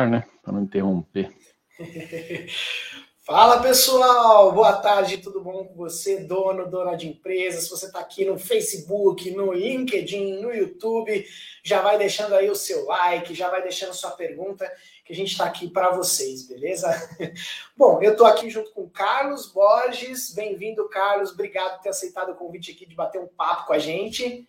[0.00, 0.24] né?
[0.42, 1.30] Para não interromper.
[3.24, 7.60] Fala pessoal, boa tarde, tudo bom com você, dono, dona de empresa?
[7.60, 11.24] Se você está aqui no Facebook, no LinkedIn, no YouTube,
[11.62, 14.68] já vai deixando aí o seu like, já vai deixando sua pergunta,
[15.04, 16.88] que a gente está aqui para vocês, beleza?
[17.76, 22.34] bom, eu estou aqui junto com Carlos Borges, bem-vindo, Carlos, obrigado por ter aceitado o
[22.34, 24.48] convite aqui de bater um papo com a gente.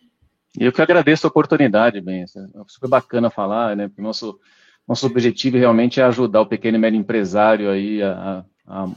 [0.58, 2.26] Eu que agradeço a oportunidade, bem, é
[2.66, 3.88] super bacana falar, né?
[3.88, 4.40] Porque nosso
[4.86, 8.88] nosso objetivo realmente é ajudar o pequeno e médio empresário aí a, a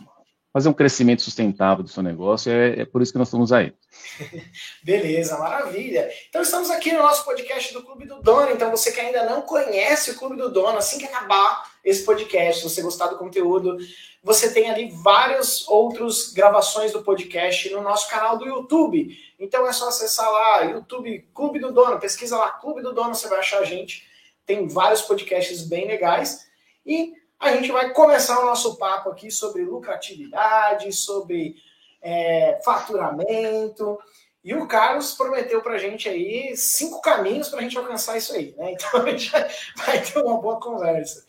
[0.58, 3.74] fazer um crescimento sustentável do seu negócio, é, é, por isso que nós estamos aí.
[4.84, 6.10] Beleza, maravilha.
[6.30, 9.44] Então estamos aqui no nosso podcast do Clube do Dono, então você que ainda não
[9.44, 13.78] conhece o Clube do Dono, assim que acabar esse podcast, se você gostar do conteúdo,
[14.24, 19.16] você tem ali várias outras gravações do podcast no nosso canal do YouTube.
[19.40, 23.28] Então é só acessar lá, YouTube Clube do Dono, pesquisa lá Clube do Dono, você
[23.28, 24.08] vai achar a gente
[24.48, 26.48] tem vários podcasts bem legais.
[26.86, 31.56] E a gente vai começar o nosso papo aqui sobre lucratividade, sobre
[32.02, 34.00] é, faturamento.
[34.44, 38.34] E o Carlos prometeu para a gente aí cinco caminhos para a gente alcançar isso
[38.34, 38.72] aí, né?
[38.80, 39.30] Então a gente
[39.76, 41.26] vai ter uma boa conversa.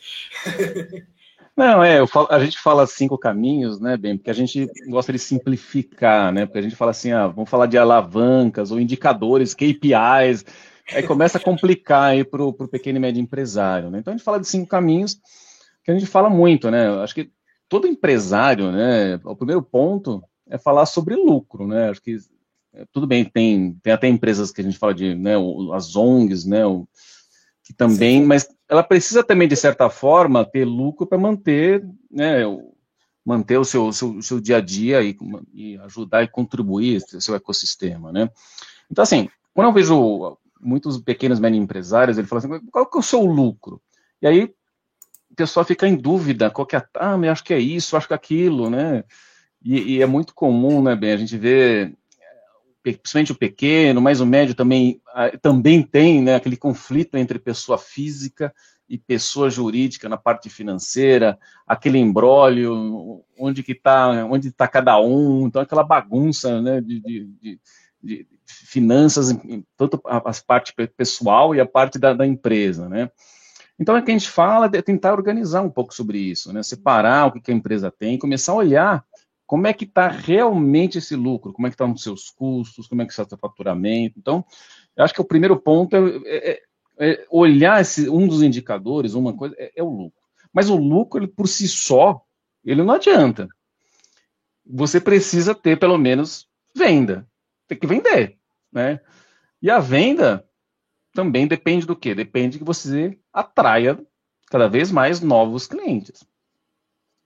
[1.56, 5.18] Não, é, falo, a gente fala cinco caminhos, né, bem, porque a gente gosta de
[5.18, 6.46] simplificar, né?
[6.46, 10.44] Porque a gente fala assim, ah, vamos falar de alavancas ou indicadores, KPIs,
[10.92, 13.90] Aí começa a complicar aí para o pequeno e médio empresário.
[13.90, 13.98] Né?
[13.98, 15.20] Então a gente fala de cinco caminhos
[15.84, 16.88] que a gente fala muito, né?
[17.02, 17.30] Acho que
[17.68, 19.20] todo empresário, né?
[19.24, 21.90] O primeiro ponto é falar sobre lucro, né?
[21.90, 22.18] Acho que
[22.74, 25.32] é, tudo bem, tem, tem até empresas que a gente fala de, né,
[25.74, 26.66] as ONGs, né?
[26.66, 26.86] O,
[27.64, 28.26] que também, Sim.
[28.26, 32.42] mas ela precisa também, de certa forma, ter lucro para manter, né?
[33.24, 35.14] manter o seu, seu, seu dia a dia e,
[35.52, 38.30] e ajudar e contribuir o seu ecossistema, né?
[38.90, 43.00] Então, assim, quando eu vejo muitos pequenos médio empresários, ele fala assim, qual que é
[43.00, 43.80] o seu lucro?
[44.20, 47.58] E aí o pessoal fica em dúvida, qual que é, ah, eu acho que é
[47.58, 49.04] isso, acho que é aquilo, né?
[49.62, 51.92] E, e é muito comum, né, bem, a gente vê,
[52.82, 55.00] principalmente o pequeno, mas o médio também,
[55.42, 58.54] também tem, né, aquele conflito entre pessoa física
[58.88, 65.46] e pessoa jurídica na parte financeira, aquele embrólio, onde que está, onde está cada um,
[65.46, 67.60] então aquela bagunça, né, de, de, de,
[68.46, 69.36] finanças,
[69.76, 73.10] tanto a, a, parte pessoal e a parte da, da empresa, né?
[73.78, 76.62] Então, é que a gente fala é tentar organizar um pouco sobre isso, né?
[76.62, 79.04] Separar o que, a empresa tem, começar a olhar
[79.46, 82.86] como é que está realmente esse lucro, como é que estão tá os seus custos,
[82.86, 84.18] como é que está o seu faturamento.
[84.18, 84.44] Então,
[84.96, 86.62] eu acho que o primeiro ponto é, é,
[86.98, 90.20] é olhar esse, um dos indicadores, uma coisa, é, é, o lucro.
[90.52, 92.20] Mas o lucro, ele, por si só,
[92.64, 93.48] ele não adianta.
[94.66, 97.26] Você precisa ter, pelo menos, venda.
[97.68, 98.38] Tem que vender
[98.72, 99.00] né?
[99.60, 100.44] E a venda
[101.12, 102.14] também depende do quê?
[102.14, 103.98] Depende que você atraia
[104.50, 106.24] cada vez mais novos clientes.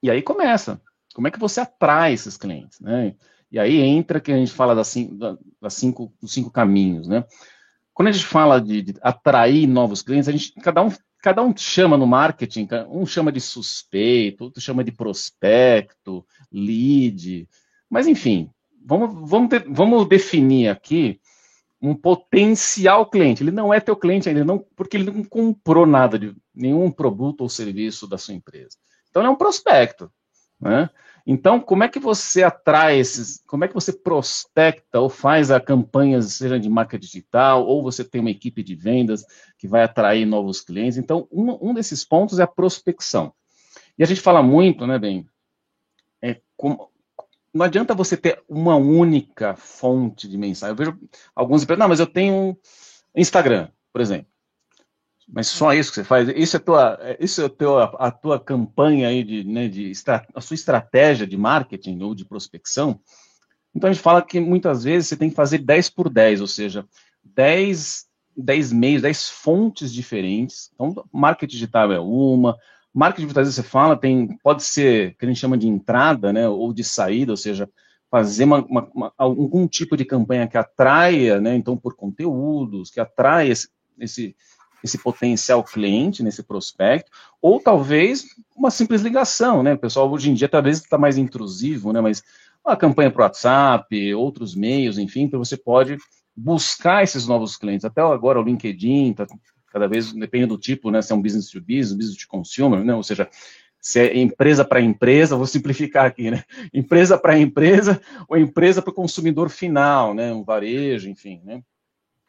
[0.03, 0.81] E aí começa.
[1.15, 3.15] Como é que você atrai esses clientes, né?
[3.51, 7.25] E aí entra que a gente fala das cinco, das cinco, dos cinco caminhos, né?
[7.93, 11.57] Quando a gente fala de, de, atrair novos clientes, a gente cada um cada um
[11.57, 17.49] chama no marketing, um chama de suspeito, outro chama de prospecto, lead,
[17.89, 18.51] mas enfim,
[18.85, 21.21] vamos, vamos, vamos definir aqui
[21.81, 23.43] um potencial cliente.
[23.43, 27.41] Ele não é teu cliente ainda, não, porque ele não comprou nada de nenhum produto
[27.41, 28.77] ou serviço da sua empresa.
[29.11, 30.11] Então, ele é um prospecto.
[30.61, 30.89] Né?
[31.27, 35.61] Então, como é que você atrai esses, como é que você prospecta ou faz a
[35.61, 39.25] campanha, seja de marca digital, ou você tem uma equipe de vendas
[39.59, 40.99] que vai atrair novos clientes?
[40.99, 43.35] Então, um, um desses pontos é a prospecção.
[43.99, 45.27] E a gente fala muito, né, bem,
[46.23, 46.92] é como,
[47.53, 50.73] não adianta você ter uma única fonte de mensagem.
[50.73, 50.99] Eu vejo
[51.35, 52.57] alguns empresas, não, mas eu tenho
[53.15, 54.27] Instagram, por exemplo.
[55.29, 59.09] Mas só isso que você faz, isso é tua, isso é tua, a tua campanha
[59.09, 59.93] aí de, né, de
[60.35, 63.01] a sua estratégia de marketing ou de prospecção.
[63.75, 66.47] Então a gente fala que muitas vezes você tem que fazer 10 por 10, ou
[66.47, 66.87] seja,
[67.25, 70.71] 10, 10 meios, 10 fontes diferentes.
[70.75, 72.59] Então, marketing digital é uma,
[72.95, 76.49] Marketing, muitas vezes você fala, tem, pode ser que a gente chama de entrada, né,
[76.49, 77.69] ou de saída, ou seja,
[78.11, 83.01] fazer uma, uma, uma, algum tipo de campanha que atraia, né, então por conteúdos, que
[83.01, 83.69] atraia esse,
[83.99, 84.37] esse,
[84.85, 90.35] esse potencial cliente, nesse prospecto, ou talvez uma simples ligação, né, o pessoal hoje em
[90.35, 92.23] dia talvez está mais intrusivo, né, mas
[92.65, 95.97] uma campanha para o WhatsApp, outros meios, enfim, então você pode
[96.37, 97.85] buscar esses novos clientes.
[97.85, 99.27] Até agora o LinkedIn está
[99.73, 101.01] cada vez depende do tipo, né?
[101.01, 102.95] Se é um business to business, business to consumer, né?
[102.95, 103.29] Ou seja,
[103.81, 106.45] se é empresa para empresa, vou simplificar aqui, né?
[106.73, 110.33] Empresa para empresa ou empresa para o consumidor final, né?
[110.33, 111.63] Um varejo, enfim, né?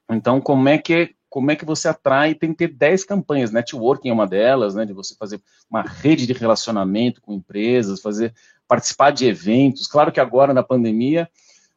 [0.09, 4.09] Então, como é que como é que você atrai, tem que ter 10 campanhas, networking
[4.09, 8.35] é uma delas, né, de você fazer uma rede de relacionamento com empresas, fazer
[8.67, 9.87] participar de eventos.
[9.87, 11.27] Claro que agora na pandemia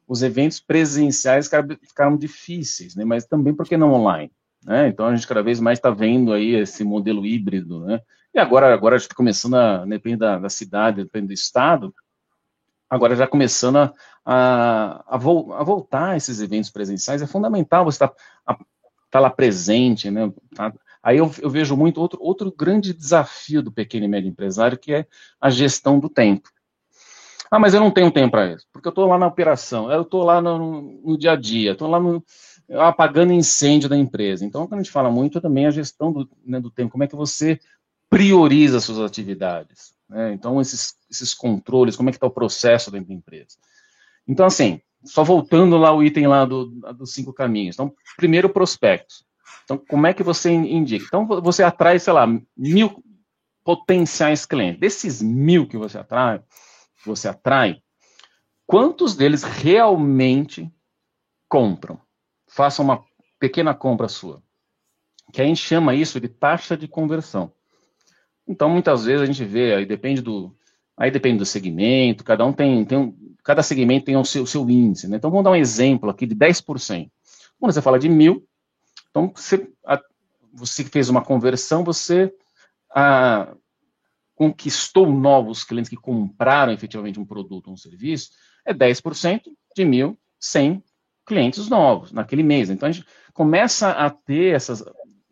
[0.07, 1.49] os eventos presenciais
[1.81, 4.31] ficaram difíceis, né, mas também porque não online,
[4.67, 4.89] né?
[4.89, 8.01] Então a gente cada vez mais está vendo aí esse modelo híbrido, né?
[8.35, 11.95] E agora agora a gente está começando a depende da, da cidade, depende do estado,
[12.89, 13.93] agora já começando a,
[14.25, 18.13] a, a, a voltar esses eventos presenciais, é fundamental você estar
[18.45, 18.59] tá,
[19.09, 20.31] tá lá presente, né?
[20.53, 24.77] Tá, aí eu, eu, vejo muito outro, outro grande desafio do pequeno e médio empresário,
[24.77, 25.07] que é
[25.39, 26.49] a gestão do tempo.
[27.49, 30.01] Ah, mas eu não tenho tempo para isso, porque eu estou lá na operação, eu
[30.01, 32.21] estou lá no, no, dia a dia, estou lá no,
[32.69, 34.45] apagando incêndio da empresa.
[34.45, 37.07] Então, quando a gente fala muito também a gestão do, né, do tempo, como é
[37.07, 37.59] que você
[38.09, 39.93] prioriza suas atividades.
[40.09, 40.33] Né?
[40.33, 43.57] Então, esses, esses controles, como é que está o processo dentro da empresa.
[44.27, 47.75] Então, assim, só voltando lá o item lá do, dos cinco caminhos.
[47.75, 49.25] Então, primeiro, prospectos.
[49.63, 51.05] Então, como é que você indica?
[51.07, 53.03] Então, você atrai, sei lá, mil
[53.63, 54.79] potenciais clientes.
[54.79, 56.39] Desses mil que você atrai,
[57.01, 57.81] que você atrai,
[58.65, 60.71] quantos deles realmente
[61.49, 61.99] compram?
[62.57, 63.03] Faça uma
[63.39, 64.41] pequena compra sua.
[65.31, 67.53] Que a gente chama isso de taxa de conversão.
[68.47, 70.57] Então, muitas vezes a gente vê, aí depende do,
[70.97, 74.47] aí depende do segmento, cada um tem, tem um, cada segmento tem o seu, o
[74.47, 75.17] seu índice, né?
[75.17, 77.11] Então, vamos dar um exemplo aqui de 10%.
[77.59, 78.43] Quando você fala de mil,
[79.11, 80.01] então você, a,
[80.51, 82.33] você fez uma conversão, você
[82.89, 83.55] a,
[84.33, 88.31] conquistou novos clientes que compraram efetivamente um produto ou um serviço,
[88.65, 89.43] é 10%
[89.75, 90.83] de mil, 100
[91.27, 92.69] clientes novos naquele mês.
[92.69, 94.83] Então, a gente começa a ter essas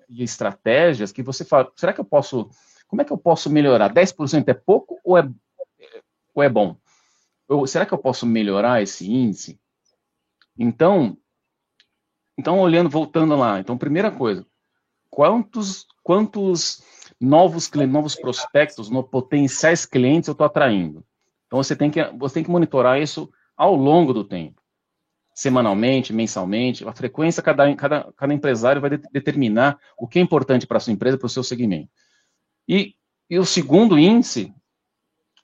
[0.09, 2.49] estratégias que você fala, será que eu posso
[2.87, 3.93] como é que eu posso melhorar?
[3.93, 5.29] 10% é pouco ou é,
[6.33, 6.77] ou é bom?
[7.67, 9.59] Será que eu posso melhorar esse índice?
[10.57, 11.17] Então,
[12.37, 14.45] então olhando, voltando lá, então primeira coisa,
[15.09, 16.83] quantos quantos
[17.19, 21.03] novos novos prospectos, no, potenciais clientes eu estou atraindo?
[21.47, 24.61] Então você tem que você tem que monitorar isso ao longo do tempo,
[25.35, 30.65] semanalmente, mensalmente, a frequência cada cada, cada empresário vai de, determinar o que é importante
[30.65, 31.89] para a sua empresa, para o seu segmento.
[32.65, 32.95] E,
[33.29, 34.53] e o segundo índice,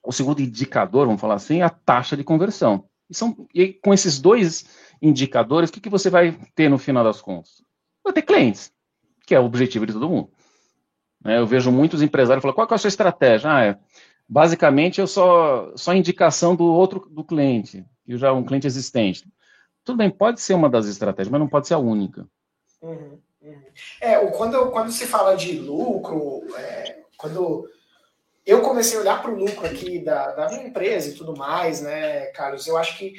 [0.02, 2.88] o segundo indicador, vamos falar assim, é a taxa de conversão.
[3.08, 4.64] E, são, e com esses dois
[5.00, 7.62] indicadores, o que, que você vai ter no final das contas?
[8.02, 8.72] Vai ter clientes,
[9.26, 10.30] que é o objetivo de todo mundo.
[11.26, 13.54] É, eu vejo muitos empresários falando, qual é a sua estratégia?
[13.54, 13.78] Ah, é,
[14.26, 19.30] basicamente eu só, só indicação do outro do cliente, que já é um cliente existente.
[19.84, 22.26] Tudo bem, pode ser uma das estratégias, mas não pode ser a única.
[22.80, 23.62] Uhum, uhum.
[24.00, 27.68] É, quando, quando se fala de lucro, é, quando
[28.44, 31.80] eu comecei a olhar para o lucro aqui da, da minha empresa e tudo mais,
[31.80, 33.14] né, Carlos, eu acho que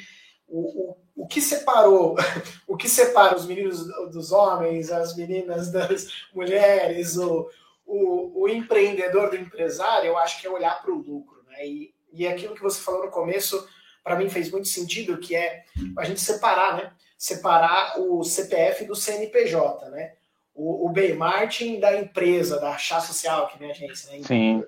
[0.46, 2.16] o, o, o que separou,
[2.66, 7.48] o que separa os meninos dos homens, as meninas das mulheres, o,
[7.86, 11.66] o, o empreendedor do empresário, eu acho que é olhar para o lucro, né?
[11.66, 13.66] E, e aquilo que você falou no começo,
[14.04, 15.64] para mim fez muito sentido, que é
[15.98, 16.92] a gente separar, né?
[17.18, 20.12] Separar o CPF do CNPJ, né?
[20.54, 24.22] o, o Bay Martin da empresa, da chá social, que vem a agência, né?
[24.24, 24.64] Sim.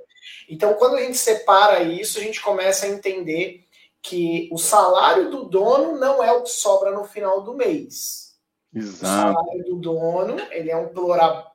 [0.48, 3.64] Então, quando a gente separa isso, a gente começa a entender
[4.02, 8.36] que o salário do dono não é o que sobra no final do mês.
[8.74, 9.30] Exato.
[9.30, 11.46] O salário do dono, ele é um plura,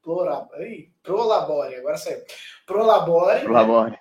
[0.00, 2.22] plura, ai, prolabore, agora saiu.
[2.64, 3.40] Prolabore.
[3.40, 3.90] Prolabore.
[3.90, 3.98] Né?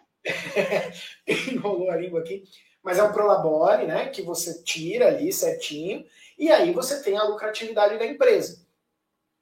[1.27, 2.43] Enrolou a língua aqui.
[2.83, 4.09] Mas é um prolabore, né?
[4.09, 6.05] Que você tira ali certinho,
[6.37, 8.65] e aí você tem a lucratividade da empresa.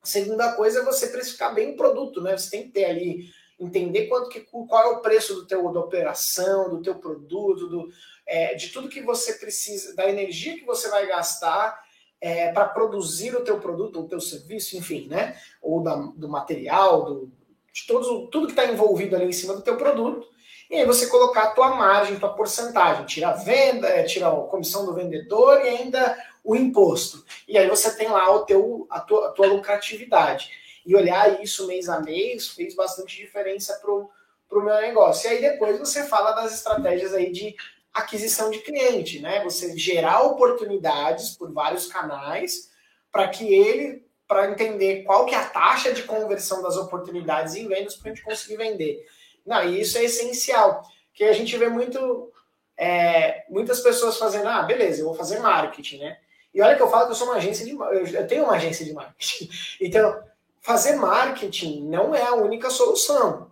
[0.03, 2.37] Segunda coisa é você precificar bem o produto, né?
[2.37, 3.29] Você tem que ter ali,
[3.59, 7.89] entender quanto que, qual é o preço do teu, da operação, do teu produto, do,
[8.25, 11.83] é, de tudo que você precisa, da energia que você vai gastar
[12.21, 15.37] é, para produzir o teu produto, o teu serviço, enfim, né?
[15.61, 17.31] Ou da, do material, do,
[17.73, 20.27] de todos, tudo que está envolvido ali em cima do teu produto.
[20.69, 24.35] E aí você colocar a tua margem, tua porcentagem, tira a venda, é, tira a
[24.43, 27.25] comissão do vendedor e ainda o imposto.
[27.47, 30.51] E aí você tem lá o teu, a, tua, a tua lucratividade.
[30.85, 35.27] E olhar isso mês a mês fez bastante diferença para o meu negócio.
[35.27, 37.55] E aí depois você fala das estratégias aí de
[37.93, 39.43] aquisição de cliente, né?
[39.43, 42.69] Você gerar oportunidades por vários canais
[43.11, 47.67] para que ele, para entender qual que é a taxa de conversão das oportunidades em
[47.67, 49.03] vendas para a gente conseguir vender.
[49.49, 52.31] Não, e isso é essencial, que a gente vê muito
[52.77, 56.17] é, muitas pessoas fazendo, ah, beleza, eu vou fazer marketing, né?
[56.53, 57.71] E olha que eu falo que eu sou uma agência de
[58.15, 59.49] eu tenho uma agência de marketing.
[59.81, 60.23] Então,
[60.61, 63.51] fazer marketing não é a única solução.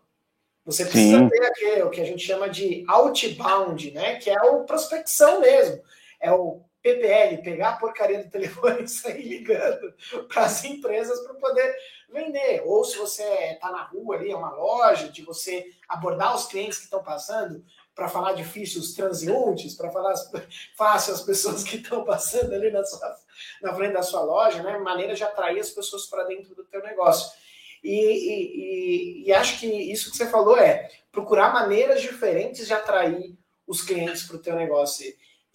[0.66, 1.30] Você precisa Sim.
[1.30, 4.16] ter aquele, o que a gente chama de outbound, né?
[4.16, 5.82] Que é o prospecção mesmo.
[6.20, 9.94] É o PPL, pegar a porcaria do telefone e sair ligando
[10.28, 11.76] para as empresas para poder
[12.10, 12.62] vender.
[12.66, 16.78] Ou se você está na rua ali, é uma loja, de você abordar os clientes
[16.78, 17.64] que estão passando,
[17.94, 20.14] para falar difícil os transeuntes, para falar
[20.78, 23.16] fácil as pessoas que estão passando ali na, sua,
[23.62, 24.78] na frente da sua loja, né?
[24.78, 27.36] Maneira de atrair as pessoas para dentro do teu negócio.
[27.84, 33.36] E, e, e, acho que isso que você falou é procurar maneiras diferentes de atrair
[33.66, 35.06] os clientes para o teu negócio.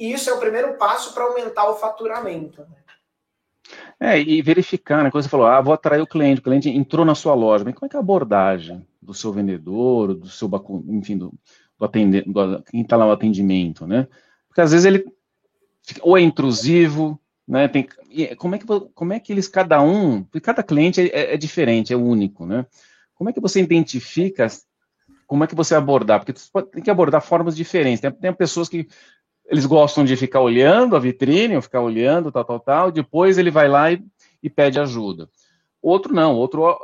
[0.02, 2.60] E isso é o primeiro passo para aumentar o faturamento.
[2.62, 2.76] Né?
[4.00, 5.12] É, e verificar, né?
[5.12, 7.72] Quando você falou, ah, vou atrair o cliente, o cliente entrou na sua loja, mas
[7.72, 10.50] como é que é a abordagem do seu vendedor, do seu,
[10.88, 11.32] enfim, do,
[11.78, 12.28] do atendente,
[12.68, 14.08] quem está lá no atendimento, né?
[14.48, 15.04] Porque às vezes ele
[16.00, 17.16] ou é intrusivo,
[17.46, 17.68] né?
[17.68, 17.86] Tem,
[18.38, 21.36] como, é que, como é que eles, cada um, porque cada cliente é, é, é,
[21.36, 22.66] diferente, é único, né?
[23.14, 24.48] Como é que você identifica,
[25.28, 26.18] como é que você abordar?
[26.18, 28.00] Porque você tem que abordar formas diferentes.
[28.00, 28.88] Tem, tem pessoas que
[29.46, 33.50] eles gostam de ficar olhando a vitrine, ou ficar olhando, tal, tal, tal, depois ele
[33.50, 34.02] vai lá e,
[34.42, 35.28] e pede ajuda.
[35.80, 36.78] Outro não, outro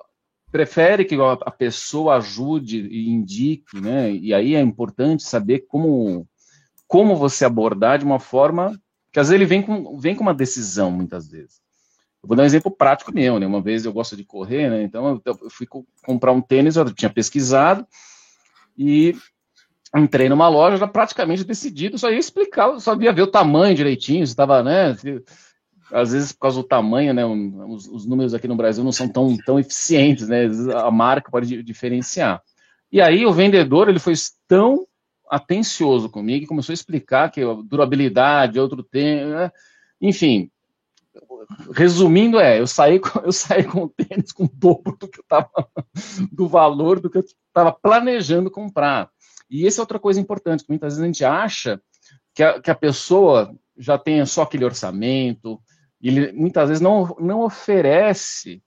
[0.51, 4.11] prefere que a pessoa ajude e indique, né?
[4.13, 6.27] E aí é importante saber como,
[6.87, 8.81] como você abordar de uma forma
[9.13, 11.61] que às vezes ele vem com, vem com uma decisão, muitas vezes.
[12.23, 13.47] Eu vou dar um exemplo prático meu, né?
[13.47, 14.83] Uma vez eu gosto de correr, né?
[14.83, 15.67] Então eu fui
[16.05, 17.87] comprar um tênis, eu tinha pesquisado
[18.77, 19.15] e
[19.97, 24.27] entrei numa loja já praticamente decidido, só ia explicar, só ia ver o tamanho direitinho,
[24.27, 24.95] se estava, né?
[24.95, 25.23] Se,
[25.93, 29.09] às vezes por causa do tamanho, né, os, os, números aqui no Brasil não são
[29.09, 32.43] tão, tão eficientes, né, a marca pode diferenciar.
[32.93, 34.15] E aí o vendedor, ele foi
[34.47, 34.87] tão
[35.31, 39.51] atencioso comigo e começou a explicar que durabilidade, outro tempo, né,
[40.01, 40.51] enfim,
[41.73, 45.25] resumindo é, eu saí eu saí com o tênis com o dobro do que eu
[45.27, 45.51] tava,
[46.31, 49.11] do valor do que eu estava planejando comprar.
[49.51, 51.81] E essa é outra coisa importante, que muitas vezes a gente acha
[52.35, 55.61] que a, que a pessoa já tenha só aquele orçamento,
[56.01, 58.63] ele muitas vezes não, não oferece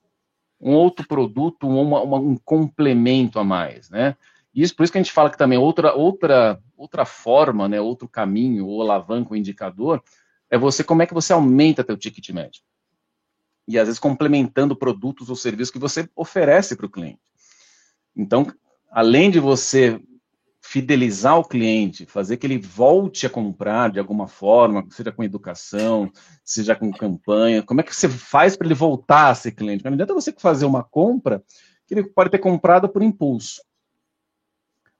[0.60, 4.16] um outro produto, uma, uma, um complemento a mais, né?
[4.54, 7.80] E isso, por isso que a gente fala que também outra, outra, outra forma, né,
[7.80, 10.02] outro caminho, ou alavanca, ou indicador,
[10.50, 12.62] é você como é que você aumenta teu ticket médio.
[13.66, 17.20] E às vezes complementando produtos ou serviços que você oferece para o cliente.
[18.14, 18.46] Então,
[18.90, 19.98] além de você
[20.72, 26.10] fidelizar o cliente, fazer que ele volte a comprar de alguma forma, seja com educação,
[26.42, 27.62] seja com campanha.
[27.62, 29.84] Como é que você faz para ele voltar a ser cliente?
[29.84, 31.44] Não adianta você fazer uma compra
[31.86, 33.62] que ele pode ter comprado por impulso.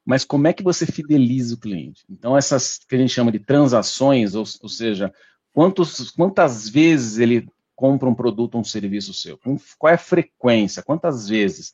[0.04, 2.04] Mas como é que você fideliza o cliente?
[2.10, 5.10] Então, essas que a gente chama de transações, ou, ou seja,
[5.54, 9.38] quantos, quantas vezes ele compra um produto ou um serviço seu?
[9.78, 10.82] Qual é a frequência?
[10.82, 11.72] Quantas vezes?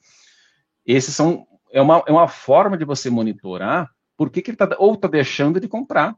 [0.87, 4.77] Esses são é uma, é uma forma de você monitorar por que, que ele está
[4.79, 6.17] ou está deixando de comprar,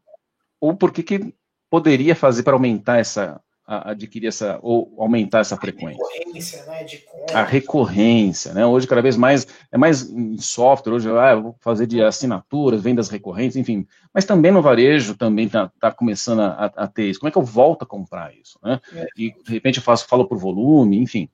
[0.60, 1.34] ou por que, que
[1.68, 3.40] poderia fazer para aumentar essa,
[3.70, 6.02] adquirir essa, ou aumentar essa frequência.
[6.02, 6.86] A recorrência, né?
[7.34, 8.66] A recorrência, né?
[8.66, 12.82] Hoje, cada vez mais, é mais em software, hoje, ah, eu vou fazer de assinaturas,
[12.82, 13.86] vendas recorrentes, enfim.
[14.12, 17.20] Mas também no varejo, também está tá começando a, a, ter isso.
[17.20, 18.80] Como é que eu volto a comprar isso, né?
[18.92, 19.06] É.
[19.16, 21.28] E, de repente, eu faço, falo por volume, enfim.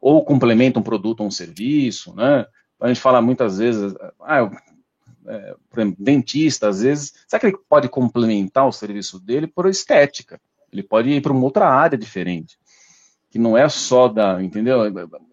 [0.00, 2.46] Ou complementa um produto ou um serviço, né?
[2.80, 4.50] A gente fala muitas vezes, ah, eu,
[5.28, 9.66] é, por exemplo, dentista, às vezes, será que ele pode complementar o serviço dele por
[9.66, 10.40] estética?
[10.72, 12.58] Ele pode ir para uma outra área diferente,
[13.30, 14.84] que não é só da, entendeu?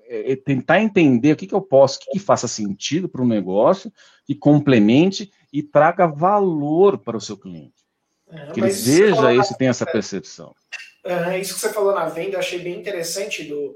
[0.08, 3.22] É, é tentar entender o que, que eu posso, o que, que faça sentido para
[3.22, 3.92] o negócio,
[4.26, 7.84] que complemente e traga valor para o seu cliente.
[8.30, 10.56] É, que ele veja isso e tenha essa percepção.
[11.04, 13.76] É, isso que você falou na venda, eu achei bem interessante do,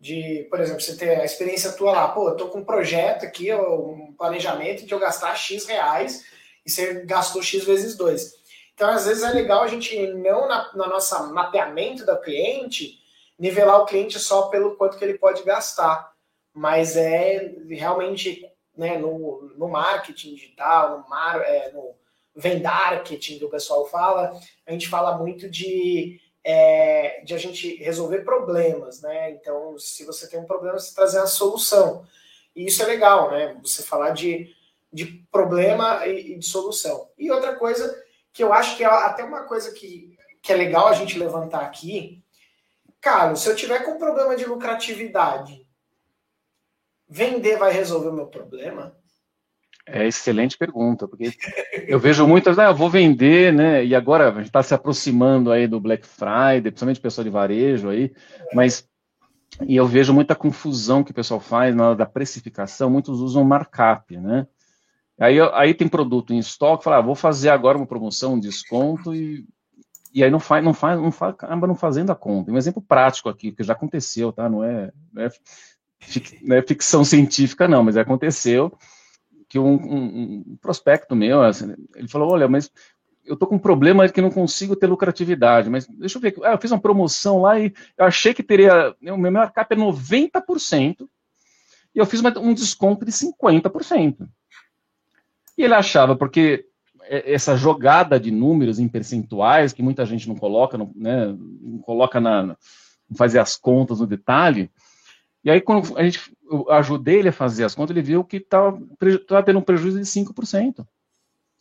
[0.00, 3.24] de, por exemplo, você ter a experiência tua lá, pô, eu tô com um projeto
[3.26, 6.24] aqui, um planejamento de eu gastar X reais
[6.64, 8.32] e você gastou X vezes dois.
[8.72, 12.98] Então, às vezes é legal a gente não na, na nossa mapeamento do cliente
[13.38, 16.12] nivelar o cliente só pelo quanto que ele pode gastar,
[16.54, 21.94] mas é realmente né, no, no marketing digital, no, mar, é, no
[22.34, 24.32] vendarketing que o pessoal fala,
[24.66, 29.30] a gente fala muito de é, de a gente resolver problemas, né?
[29.32, 32.06] Então, se você tem um problema, você trazer a solução.
[32.54, 33.58] E isso é legal, né?
[33.62, 34.54] Você falar de,
[34.92, 37.08] de problema e, e de solução.
[37.18, 37.94] E outra coisa
[38.32, 41.60] que eu acho que é até uma coisa que, que é legal a gente levantar
[41.60, 42.22] aqui,
[43.00, 45.66] cara, se eu tiver com problema de lucratividade,
[47.08, 48.99] vender vai resolver o meu problema?
[49.86, 51.32] É excelente pergunta, porque
[51.86, 53.84] eu vejo muitas, ah, eu vou vender, né?
[53.84, 57.88] E agora a gente está se aproximando aí do Black Friday, principalmente pessoal de varejo
[57.88, 58.12] aí,
[58.54, 58.88] mas
[59.66, 63.42] e eu vejo muita confusão que o pessoal faz na hora da precificação, muitos usam
[63.42, 64.46] markup, né?
[65.18, 69.14] Aí, aí tem produto em estoque, fala, ah, vou fazer agora uma promoção, um desconto
[69.14, 69.44] e
[70.12, 72.50] e aí não faz, não faz, não faz, acaba não fazendo a conta.
[72.50, 74.48] Um exemplo prático aqui, que já aconteceu, tá?
[74.48, 75.30] Não é, não é,
[76.42, 78.76] não é ficção científica, não, mas aconteceu
[79.50, 82.70] que um, um, prospecto meu, assim, ele falou, olha, mas
[83.24, 86.52] eu tô com um problema que não consigo ter lucratividade, mas deixa eu ver, ah,
[86.52, 91.08] eu fiz uma promoção lá e eu achei que teria, o meu markup é 90%,
[91.92, 94.28] e eu fiz uma, um desconto de 50%.
[95.58, 96.64] E ele achava, porque
[97.02, 101.78] é, essa jogada de números em percentuais, que muita gente não coloca, não, né, não
[101.80, 104.70] coloca na, não fazer as contas no detalhe,
[105.42, 108.38] e aí quando a gente, eu ajudei ele a fazer as contas, ele viu que
[108.38, 108.76] estava
[109.44, 110.84] tendo um prejuízo de 5%.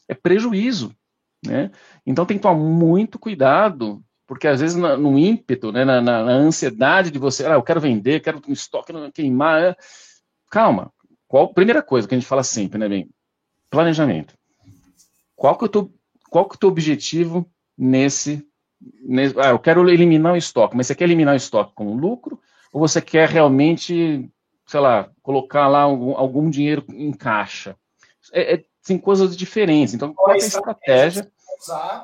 [0.07, 0.95] É prejuízo,
[1.45, 1.71] né?
[2.05, 6.31] Então tem que tomar muito cuidado, porque às vezes no ímpeto, né, na, na, na
[6.31, 9.75] ansiedade de você, ah, eu quero vender, quero um estoque, queimar, é...
[10.49, 10.91] calma.
[11.27, 13.07] Qual primeira coisa que a gente fala sempre, né, bem?
[13.69, 14.33] Planejamento.
[15.35, 15.93] Qual que, é o teu,
[16.29, 18.43] qual que é o teu objetivo nesse,
[19.03, 22.41] nesse, Ah, eu quero eliminar o estoque, mas você quer eliminar o estoque com lucro
[22.73, 24.29] ou você quer realmente,
[24.69, 27.75] sei lá, colocar lá algum, algum dinheiro em caixa?
[28.31, 29.95] É, é, tem coisas diferentes.
[29.95, 31.31] Então, qual é a estratégia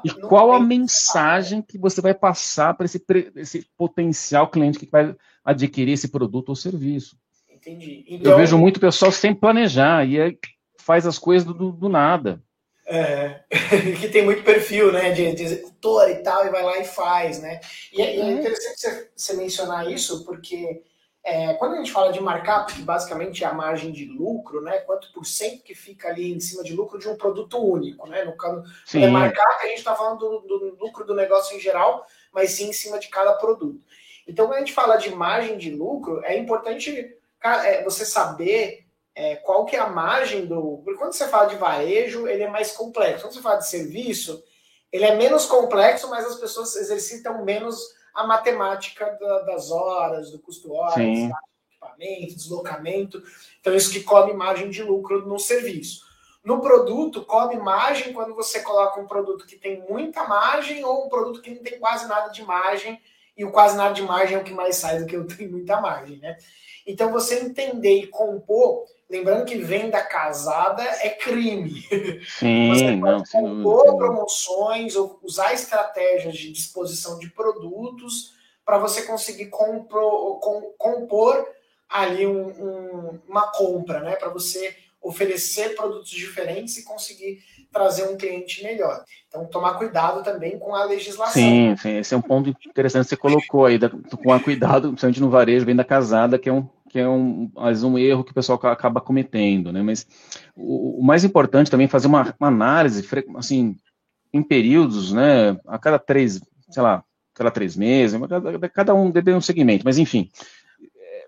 [0.04, 3.00] e qual a mensagem que você vai passar para esse,
[3.36, 7.16] esse potencial cliente que vai adquirir esse produto ou serviço?
[7.48, 8.04] Entendi.
[8.08, 10.38] Então, eu vejo muito pessoal sem planejar e aí
[10.80, 12.42] faz as coisas do, do nada.
[12.88, 13.42] É,
[14.02, 17.40] que tem muito perfil, né, de, de, executor e tal, e vai lá e faz,
[17.40, 17.60] né?
[17.94, 18.40] E, é, é uhum.
[18.40, 20.84] interessante você, você, mencionar isso, porque
[21.26, 24.78] é, quando a gente fala de markup, que basicamente é a margem de lucro, né,
[24.82, 28.24] quanto por cento que fica ali em cima de lucro de um produto único, né?
[28.24, 31.60] No caso, quando é markup, a gente está falando do, do lucro do negócio em
[31.60, 33.82] geral, mas sim em cima de cada produto.
[34.28, 39.36] Então, quando a gente fala de margem de lucro, é importante é, você saber é,
[39.38, 40.82] qual que é a margem do.
[40.84, 43.24] Porque quando você fala de varejo, ele é mais complexo.
[43.24, 44.44] Quando você fala de serviço,
[44.92, 47.80] ele é menos complexo, mas as pessoas exercitam menos
[48.16, 53.24] a matemática da, das horas, do custo horas, equipamento, deslocamento.
[53.60, 56.06] Então, isso que come margem de lucro no serviço.
[56.44, 61.10] No produto, come margem quando você coloca um produto que tem muita margem ou um
[61.10, 63.02] produto que não tem quase nada de margem,
[63.38, 65.52] e o quase nada de margem é o que mais sai do que eu tenho
[65.52, 66.38] muita margem, né?
[66.88, 71.82] Então, você entender e compor Lembrando que venda casada é crime.
[72.28, 78.34] Sim, Você pode não, compor promoções ou usar estratégias de disposição de produtos
[78.66, 81.48] para você conseguir compro, com, compor
[81.88, 84.16] ali um, um, uma compra, né?
[84.16, 87.38] Para você oferecer produtos diferentes e conseguir
[87.72, 89.04] trazer um cliente melhor.
[89.28, 91.34] Então, tomar cuidado também com a legislação.
[91.34, 93.78] Sim, sim esse é um ponto interessante que você colocou aí,
[94.24, 97.98] com a cuidado, principalmente no varejo, venda casada, que é um que é um, um
[97.98, 99.84] erro que o pessoal acaba cometendo, né?
[99.84, 100.08] Mas
[100.56, 103.06] o, o mais importante também é fazer uma, uma, análise,
[103.36, 103.76] assim,
[104.32, 105.60] em períodos, né?
[105.68, 107.04] A cada três, sei lá,
[107.34, 110.32] cada três meses, cada, cada um deve um segmento, mas enfim,
[110.96, 111.26] é,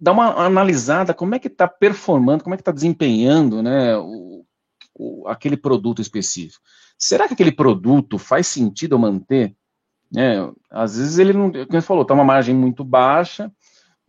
[0.00, 3.94] dá uma analisada como é que está performando, como é que está desempenhando, né?
[3.98, 4.46] O,
[4.94, 6.64] o, aquele produto específico.
[6.96, 9.54] Será que aquele produto faz sentido manter?
[10.16, 10.38] É,
[10.70, 13.52] às vezes ele não, como você falou, está uma margem muito baixa,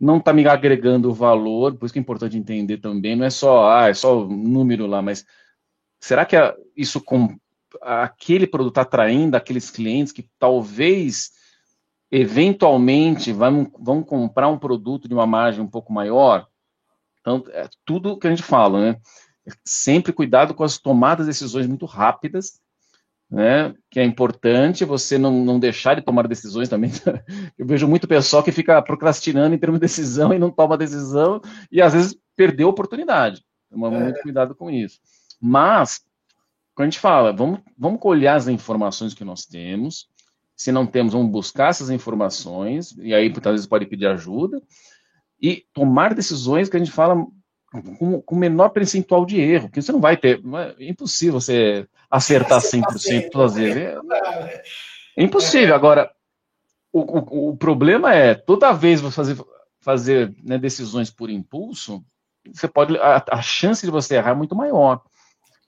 [0.04, 3.70] não está me agregando valor, por isso que é importante entender também, não é só,
[3.70, 5.24] ah, é só número lá, mas
[5.98, 6.36] será que
[6.76, 7.36] isso com
[7.80, 11.32] aquele produto está atraindo aqueles clientes que talvez
[12.10, 16.46] eventualmente vão, vão comprar um produto de uma margem um pouco maior?
[17.20, 19.00] Então, é tudo que a gente fala, né?
[19.64, 22.60] Sempre cuidado com as tomadas de decisões muito rápidas,
[23.34, 26.92] né, que é importante você não, não deixar de tomar decisões também.
[27.58, 31.40] Eu vejo muito pessoal que fica procrastinando em termos de decisão e não toma decisão
[31.70, 33.44] e às vezes perdeu a oportunidade.
[33.68, 34.04] Toma é.
[34.04, 35.00] muito cuidado com isso.
[35.40, 36.00] Mas,
[36.76, 40.06] quando a gente fala, vamos, vamos colher as informações que nós temos.
[40.54, 44.62] Se não temos, vamos buscar essas informações, e aí, às vezes, pode pedir ajuda,
[45.42, 47.26] e tomar decisões que a gente fala
[47.82, 50.40] com, com menor percentual de erro, porque você não vai ter,
[50.78, 53.76] é impossível você acertar 100% todas as vezes.
[53.76, 54.62] É,
[55.16, 55.74] é impossível.
[55.74, 56.10] Agora,
[56.92, 59.44] o, o, o, problema é, toda vez você fazer,
[59.80, 62.04] fazer né, decisões por impulso,
[62.52, 65.02] você pode, a, a, chance de você errar é muito maior.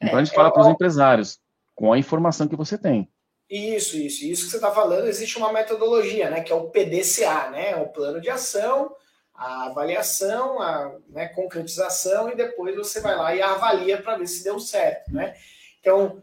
[0.00, 1.40] Então a gente fala para os empresários,
[1.74, 3.08] com a informação que você tem.
[3.48, 7.50] Isso, isso, isso que você está falando, existe uma metodologia, né, que é o PDCA,
[7.50, 8.92] né, o plano de ação,
[9.36, 14.42] a avaliação, a né, concretização, e depois você vai lá e avalia para ver se
[14.42, 15.12] deu certo.
[15.12, 15.36] Né?
[15.80, 16.22] Então,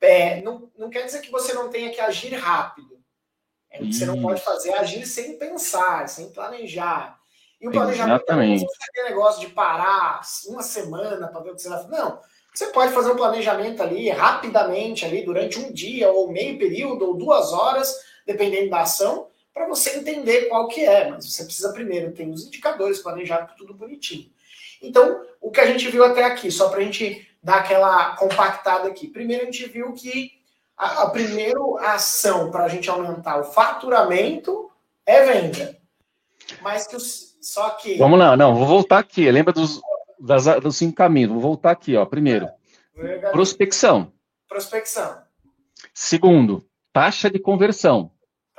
[0.00, 2.98] é, não, não quer dizer que você não tenha que agir rápido.
[3.70, 7.18] É, você não pode fazer agir sem pensar, sem planejar.
[7.60, 8.64] E o planejamento Exatamente.
[8.64, 11.90] não é aquele negócio de parar uma semana para ver o que você vai fazer.
[11.90, 12.20] Não.
[12.54, 17.16] Você pode fazer um planejamento ali rapidamente, ali durante um dia, ou meio período, ou
[17.16, 17.94] duas horas,
[18.26, 21.10] dependendo da ação, para você entender qual que é.
[21.10, 24.30] Mas você precisa primeiro ter os indicadores planejados, tudo bonitinho.
[24.80, 28.88] Então, o que a gente viu até aqui, só para a gente dar aquela compactada
[28.88, 29.08] aqui.
[29.08, 30.30] Primeiro, a gente viu que
[30.76, 34.70] a, a primeira ação para a gente aumentar o faturamento
[35.04, 35.76] é venda.
[36.62, 37.98] Mas que os, só que.
[37.98, 39.28] Vamos lá, não, vou voltar aqui.
[39.28, 39.80] Lembra dos,
[40.20, 41.32] das, dos cinco caminhos.
[41.32, 42.06] Vou voltar aqui, ó.
[42.06, 42.48] Primeiro,
[43.32, 44.12] prospecção.
[44.48, 45.18] Prospecção.
[45.92, 48.12] Segundo, taxa de conversão.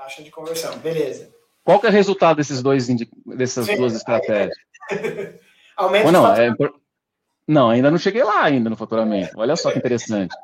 [0.09, 1.29] Taxa de conversão, beleza.
[1.63, 2.87] Qual que é o resultado desses dois,
[3.27, 4.57] dessas Sim, duas estratégias?
[5.77, 6.55] Aumenta não, é,
[7.47, 9.37] não, ainda não cheguei lá ainda no faturamento.
[9.37, 10.35] Olha só que interessante.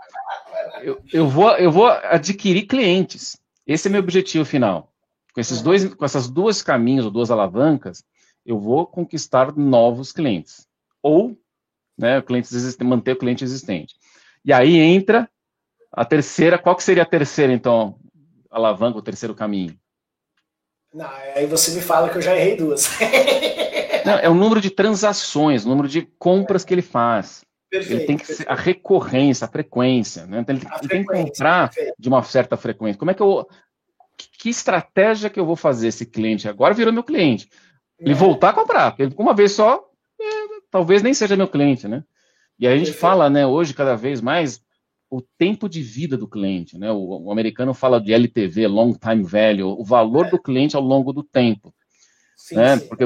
[0.83, 3.37] Eu, eu, vou, eu vou adquirir clientes.
[3.65, 4.93] Esse é meu objetivo final.
[5.33, 8.03] Com esses dois, com essas duas caminhos ou duas alavancas,
[8.45, 10.67] eu vou conquistar novos clientes.
[11.01, 11.35] Ou
[11.97, 13.95] né, clientes existentes, manter o cliente existente.
[14.45, 15.27] E aí entra
[15.91, 17.97] a terceira, qual que seria a terceira, então,
[18.55, 19.77] alavanca, o terceiro caminho?
[20.93, 22.89] Não, aí você me fala que eu já errei duas.
[24.05, 27.43] Não, é o número de transações, o número de compras que ele faz.
[27.69, 30.39] Perfeito, ele tem que ser a recorrência, a frequência, né?
[30.39, 31.95] Então, ele, ele tem que comprar perfeito.
[31.97, 32.99] de uma certa frequência.
[32.99, 33.45] Como é que eu.
[34.39, 36.47] Que estratégia que eu vou fazer esse cliente?
[36.47, 37.49] Agora virou meu cliente.
[37.99, 38.15] Ele é.
[38.15, 39.83] voltar a comprar, porque uma vez só,
[40.21, 40.25] é,
[40.71, 42.03] talvez nem seja meu cliente, né?
[42.57, 44.61] E aí a gente fala, né, hoje, cada vez mais,
[45.15, 46.91] o tempo de vida do cliente, né?
[46.91, 50.29] O, o americano fala de LTV, Long Time Value, o valor é.
[50.29, 51.73] do cliente ao longo do tempo.
[52.35, 52.77] Sim, né?
[52.77, 52.87] Sim.
[52.87, 53.05] Porque,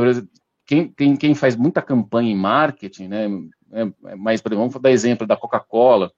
[0.66, 3.28] quem, quem, quem faz muita campanha em marketing, né?
[3.72, 6.12] É, é mas, por exemplo, vamos dar exemplo da Coca-Cola.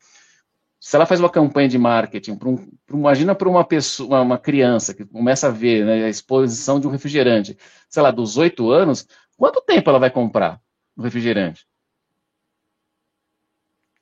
[0.80, 4.38] Se ela faz uma campanha de marketing, pra um, pra, imagina para uma pessoa, uma
[4.38, 7.58] criança que começa a ver né, a exposição de um refrigerante,
[7.89, 10.60] sei lá, dos oito anos, quanto tempo ela vai comprar
[10.95, 11.67] o refrigerante?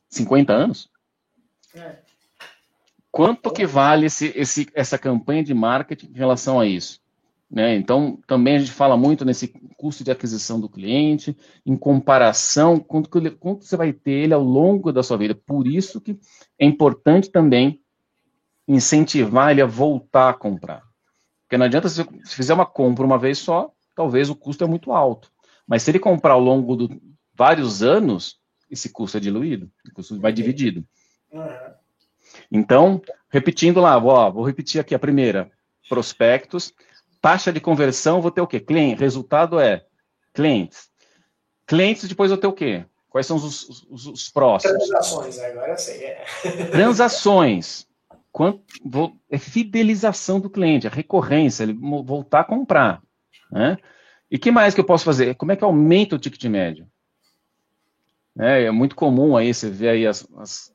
[0.09, 0.89] 50 anos?
[1.75, 1.97] É.
[3.11, 7.01] Quanto que vale esse, esse, essa campanha de marketing em relação a isso?
[7.49, 7.75] Né?
[7.75, 13.09] Então, também a gente fala muito nesse custo de aquisição do cliente, em comparação, quanto,
[13.37, 15.33] quanto você vai ter ele ao longo da sua vida.
[15.33, 16.19] Por isso que
[16.59, 17.81] é importante também
[18.67, 20.83] incentivar ele a voltar a comprar.
[21.41, 24.67] Porque não adianta se, se fizer uma compra uma vez só, talvez o custo é
[24.67, 25.31] muito alto.
[25.67, 27.01] Mas se ele comprar ao longo de
[27.33, 30.85] vários anos, esse custo é diluído, o custo vai dividido.
[32.51, 35.51] Então, repetindo lá, ó, vou repetir aqui a primeira:
[35.87, 36.73] prospectos,
[37.21, 38.59] taxa de conversão, vou ter o quê?
[38.59, 38.99] Cliente.
[38.99, 39.85] Resultado é
[40.33, 40.89] clientes.
[41.65, 42.85] Clientes, depois vou ter o quê?
[43.09, 44.77] Quais são os, os, os próximos?
[44.77, 46.03] Transações, agora sei.
[46.03, 46.25] É.
[46.71, 47.87] Transações.
[48.31, 53.01] Quanto, vou, é fidelização do cliente, a recorrência, ele voltar a comprar.
[53.51, 53.77] Né?
[54.29, 55.33] E que mais que eu posso fazer?
[55.35, 56.87] Como é que aumenta o ticket médio?
[58.37, 60.71] É, é muito comum aí você ver aí as, as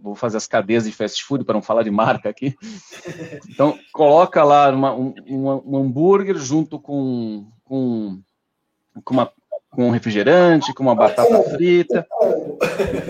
[0.00, 2.56] vou fazer as cadeias de fast food para não falar de marca aqui.
[3.48, 8.20] Então, coloca lá uma, um, um, hambúrguer junto com, com,
[9.04, 9.32] com, uma,
[9.70, 12.06] com um refrigerante, com uma batata frita.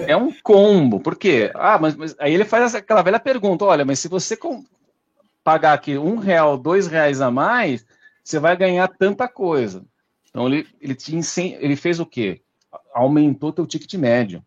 [0.06, 1.00] É um combo.
[1.00, 1.50] Por quê?
[1.54, 4.64] Ah, mas, mas aí ele faz aquela velha pergunta: olha, mas se você com,
[5.42, 7.86] pagar aqui um real, dois reais a mais,
[8.22, 9.84] você vai ganhar tanta coisa.
[10.28, 11.14] Então, ele, ele, te,
[11.60, 12.40] ele fez o quê?
[12.92, 14.42] Aumentou teu ticket médio.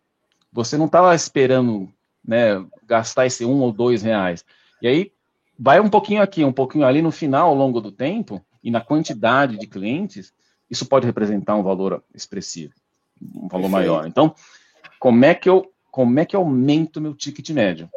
[0.52, 1.92] Você não estava esperando
[2.26, 4.44] né, gastar esse um ou dois reais.
[4.82, 5.12] E aí
[5.58, 8.82] vai um pouquinho aqui, um pouquinho ali no final, ao longo do tempo, e na
[8.82, 10.34] quantidade de clientes,
[10.70, 12.74] isso pode representar um valor expressivo,
[13.22, 13.72] um valor Perfeito.
[13.72, 14.08] maior.
[14.08, 14.36] Então,
[15.00, 17.90] como é que eu como é que eu aumento meu ticket médio?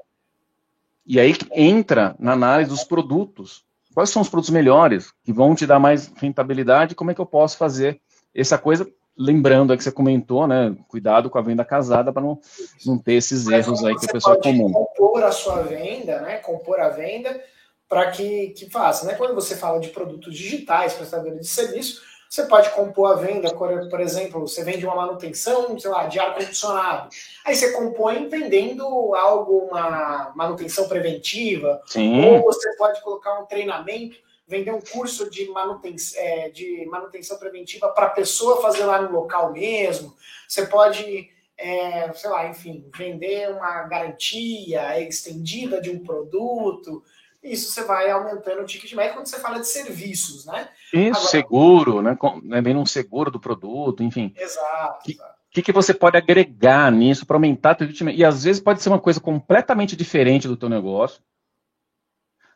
[1.05, 3.63] E aí entra na análise dos produtos.
[3.93, 6.95] Quais são os produtos melhores que vão te dar mais rentabilidade?
[6.95, 8.01] Como é que eu posso fazer
[8.35, 10.74] essa coisa lembrando aí que você comentou, né?
[10.88, 12.40] Cuidado com a venda casada para não,
[12.87, 14.72] não ter esses erros aí que o pessoal comum.
[14.72, 16.37] Compor a sua venda, né?
[16.38, 17.38] Compor a venda
[17.87, 19.04] para que, que faça.
[19.04, 19.14] Né?
[19.14, 24.00] Quando você fala de produtos digitais, prestadores de serviço, você pode compor a venda, por
[24.00, 27.09] exemplo, você vende uma manutenção, sei lá, de ar-condicionado.
[27.44, 28.85] Aí você compõe vendendo
[29.16, 32.24] algo, uma manutenção preventiva, Sim.
[32.24, 34.16] ou você pode colocar um treinamento
[34.51, 39.13] vender um curso de manutenção, é, de manutenção preventiva para a pessoa fazer lá no
[39.13, 40.13] local mesmo.
[40.49, 47.05] Você pode, é, sei lá, enfim, vender uma garantia estendida de um produto.
[47.41, 50.69] Isso você vai aumentando o ticket médio quando você fala de serviços, né?
[50.93, 52.19] Isso, Agora, seguro, né?
[52.43, 52.61] né?
[52.61, 54.35] Vem um seguro do produto, enfim.
[54.37, 55.05] Exato.
[55.05, 55.17] Que,
[55.53, 58.21] que, que você pode agregar nisso para aumentar o ticket médio?
[58.21, 61.23] E às vezes pode ser uma coisa completamente diferente do teu negócio.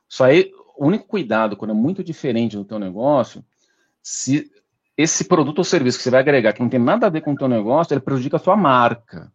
[0.09, 3.45] Só aí o único cuidado, quando é muito diferente do teu negócio,
[4.03, 4.51] se
[4.97, 7.33] esse produto ou serviço que você vai agregar, que não tem nada a ver com
[7.33, 9.33] o teu negócio, ele prejudica a sua marca.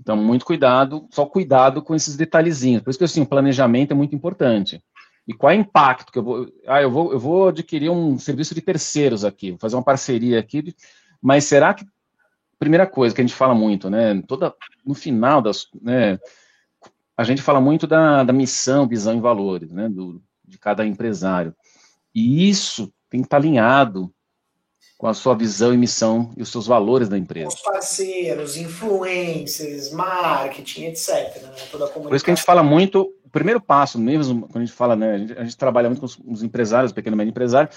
[0.00, 2.82] Então, muito cuidado, só cuidado com esses detalhezinhos.
[2.82, 4.82] Por isso que assim, o planejamento é muito importante.
[5.26, 6.52] E qual é o impacto que eu vou.
[6.66, 10.40] Ah, eu vou, eu vou adquirir um serviço de terceiros aqui, vou fazer uma parceria
[10.40, 10.74] aqui,
[11.20, 11.84] mas será que.
[12.58, 14.22] Primeira coisa que a gente fala muito, né?
[14.22, 15.66] Toda, no final das.
[15.80, 16.18] Né,
[17.16, 19.88] a gente fala muito da, da missão, visão e valores, né?
[19.88, 21.54] Do, de cada empresário.
[22.14, 24.12] E isso tem que estar alinhado
[24.98, 27.48] com a sua visão e missão e os seus valores da empresa.
[27.48, 31.42] Os parceiros, influencers, marketing, etc.
[31.42, 31.50] Né?
[31.72, 34.64] Toda a Por isso que a gente fala muito, o primeiro passo, mesmo quando a
[34.64, 37.18] gente fala, né, a gente, a gente trabalha muito com os, os empresários, pequeno e
[37.18, 37.68] médio empresário,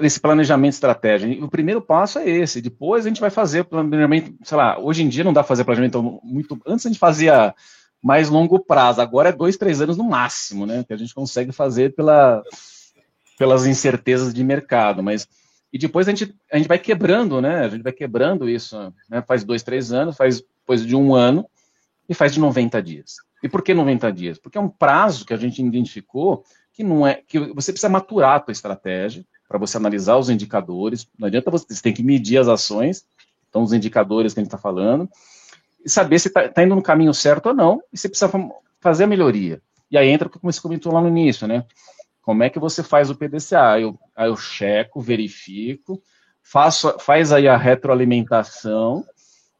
[0.00, 1.44] nesse planejamento estratégico.
[1.44, 2.62] O primeiro passo é esse.
[2.62, 5.64] Depois a gente vai fazer planejamento, sei lá, hoje em dia não dá para fazer
[5.64, 6.58] planejamento muito.
[6.64, 7.54] Antes a gente fazia
[8.06, 10.84] mais longo prazo, agora é dois, três anos no máximo, né?
[10.84, 12.40] Que a gente consegue fazer pela,
[13.36, 15.02] pelas incertezas de mercado.
[15.02, 15.28] Mas
[15.72, 17.64] e depois a gente, a gente vai quebrando, né?
[17.64, 19.20] A gente vai quebrando isso, né?
[19.26, 21.50] Faz dois, três anos, faz depois de um ano
[22.08, 23.16] e faz de 90 dias.
[23.42, 24.38] E por que 90 dias?
[24.38, 28.36] Porque é um prazo que a gente identificou que não é que você precisa maturar
[28.36, 31.08] a tua estratégia para você analisar os indicadores.
[31.18, 33.04] Não adianta você, você tem que medir as ações,
[33.50, 35.10] então os indicadores que a gente está falando,
[35.86, 38.28] e saber se está tá indo no caminho certo ou não, e você precisa
[38.80, 39.62] fazer a melhoria.
[39.88, 41.64] E aí entra o que você comentou lá no início, né?
[42.20, 43.78] Como é que você faz o PDCA?
[43.78, 46.02] Eu, aí eu checo, verifico,
[46.42, 49.04] faço, faz aí a retroalimentação,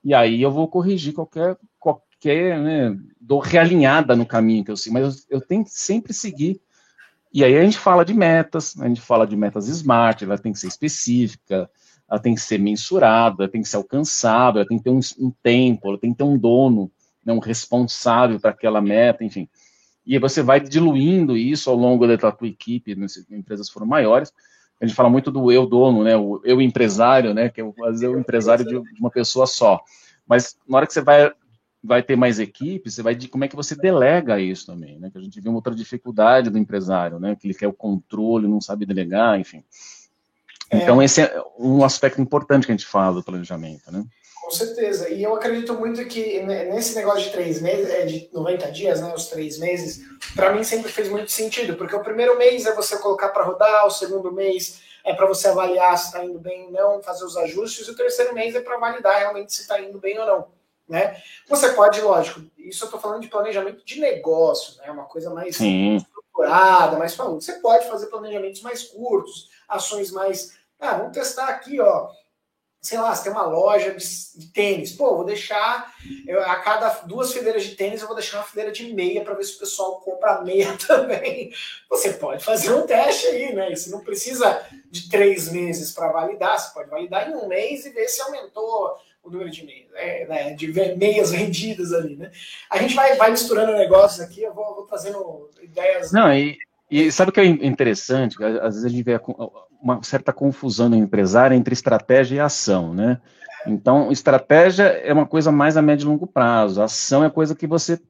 [0.03, 4.95] e aí eu vou corrigir qualquer, qualquer né, dou realinhada no caminho que eu sigo,
[4.95, 6.61] mas eu, eu tenho que sempre seguir.
[7.37, 10.53] E aí a gente fala de metas, a gente fala de metas smart, ela tem
[10.53, 11.71] que ser específica,
[12.11, 15.01] ela tem que ser mensurada, ela tem que ser alcançável, ela tem que ter um,
[15.19, 16.91] um tempo, ela tem que ter um dono,
[17.23, 19.49] né, um responsável para aquela meta, enfim
[20.07, 24.33] e você vai diluindo isso ao longo da tua equipe, né, se empresas foram maiores.
[24.81, 28.03] A gente fala muito do eu dono, né, o eu empresário, né, que é vezes
[28.03, 29.81] é o empresário de uma pessoa só.
[30.25, 31.33] Mas na hora que você vai
[31.87, 35.11] vai ter mais equipes, você vai de como é que você delega isso também, né?
[35.11, 37.37] Que a gente vê uma outra dificuldade do empresário, né?
[37.37, 39.63] Que ele quer o controle, não sabe delegar, enfim.
[40.71, 40.79] É.
[40.79, 44.05] Então esse é um aspecto importante que a gente fala do planejamento, né?
[44.47, 45.09] Com certeza.
[45.09, 49.13] E eu acredito muito que nesse negócio de três meses, é de 90 dias, né,
[49.13, 50.05] os três meses,
[50.37, 53.85] para mim sempre fez muito sentido, porque o primeiro mês é você colocar para rodar,
[53.87, 57.37] o segundo mês é para você avaliar se está indo bem ou não, fazer os
[57.37, 60.47] ajustes, e o terceiro mês é para validar realmente se está indo bem ou não.
[60.89, 61.21] Né?
[61.49, 64.91] Você pode, lógico, isso eu estou falando de planejamento de negócio, né?
[64.91, 65.97] uma coisa mais Sim.
[65.97, 67.41] estruturada, mais falando.
[67.41, 70.57] Você pode fazer planejamentos mais curtos, ações mais.
[70.79, 72.11] Ah, vamos testar aqui, ó
[72.87, 75.93] sei lá, você tem uma loja de, de tênis, pô, vou deixar
[76.25, 79.35] eu, a cada duas fileiras de tênis eu vou deixar uma fileira de meia para
[79.35, 81.53] ver se o pessoal compra meia também.
[81.91, 83.75] Você pode fazer um teste aí, né?
[83.75, 87.91] Você não precisa de três meses para validar, você pode validar em um mês e
[87.91, 88.97] ver se aumentou
[89.27, 92.31] o número de meias, é, né, de meias vendidas ali, né?
[92.71, 96.13] A gente vai, vai misturando negócios aqui, eu vou, vou trazendo ideias.
[96.13, 96.57] Não, e,
[96.91, 98.43] e sabe o que é interessante?
[98.43, 99.21] Às vezes a gente vê
[99.83, 103.21] uma certa confusão no empresário entre estratégia e ação, né?
[103.67, 107.67] Então, estratégia é uma coisa mais a médio e longo prazo, ação é coisa que
[107.67, 108.01] você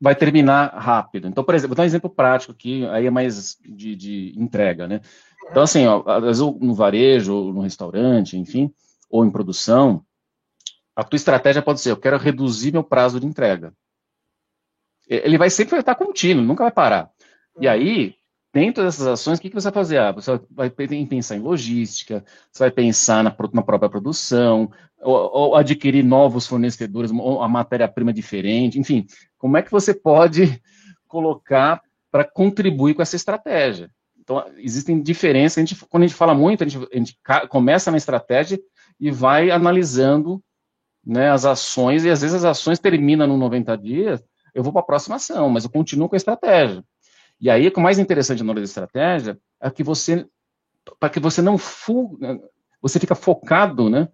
[0.00, 1.28] vai terminar rápido.
[1.28, 4.88] Então, por exemplo, vou dar um exemplo prático aqui, aí é mais de, de entrega,
[4.88, 5.00] né?
[5.48, 8.72] Então, assim, ó, às vezes no varejo, no restaurante, enfim,
[9.08, 10.04] ou em produção,
[10.96, 13.72] a tua estratégia pode ser, eu quero reduzir meu prazo de entrega.
[15.06, 17.10] Ele vai sempre estar contínuo, nunca vai parar.
[17.60, 18.14] E aí,
[18.52, 19.98] dentro dessas ações, o que, que você vai fazer?
[19.98, 25.54] Ah, você vai pensar em logística, você vai pensar na, na própria produção, ou, ou,
[25.54, 29.06] adquirir novos fornecedores, ou a matéria-prima diferente, enfim,
[29.36, 30.60] como é que você pode
[31.06, 33.90] colocar para contribuir com essa estratégia?
[34.18, 37.90] Então, existem diferenças, a gente, quando a gente fala muito, a gente, a gente começa
[37.90, 38.58] na estratégia
[38.98, 40.42] e vai analisando
[41.06, 44.82] né, as ações, e às vezes as ações terminam no 90 dias, eu vou para
[44.82, 46.82] a próxima ação, mas eu continuo com a estratégia.
[47.40, 50.26] E aí, o é mais interessante na hora da estratégia é que você,
[50.98, 52.40] para que você não fuga,
[52.80, 54.08] você fica focado, né,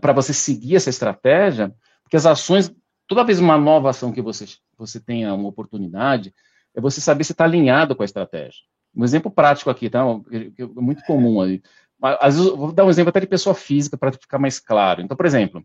[0.00, 2.72] para você seguir essa estratégia, porque as ações,
[3.06, 4.46] toda vez uma nova ação que você,
[4.78, 6.32] você tenha uma oportunidade,
[6.74, 8.60] é você saber se está alinhado com a estratégia.
[8.94, 10.00] Um exemplo prático aqui, tá?
[10.30, 11.62] É muito comum ali.
[12.00, 15.02] Às vezes, vou dar um exemplo até de pessoa física para ficar mais claro.
[15.02, 15.64] Então, por exemplo,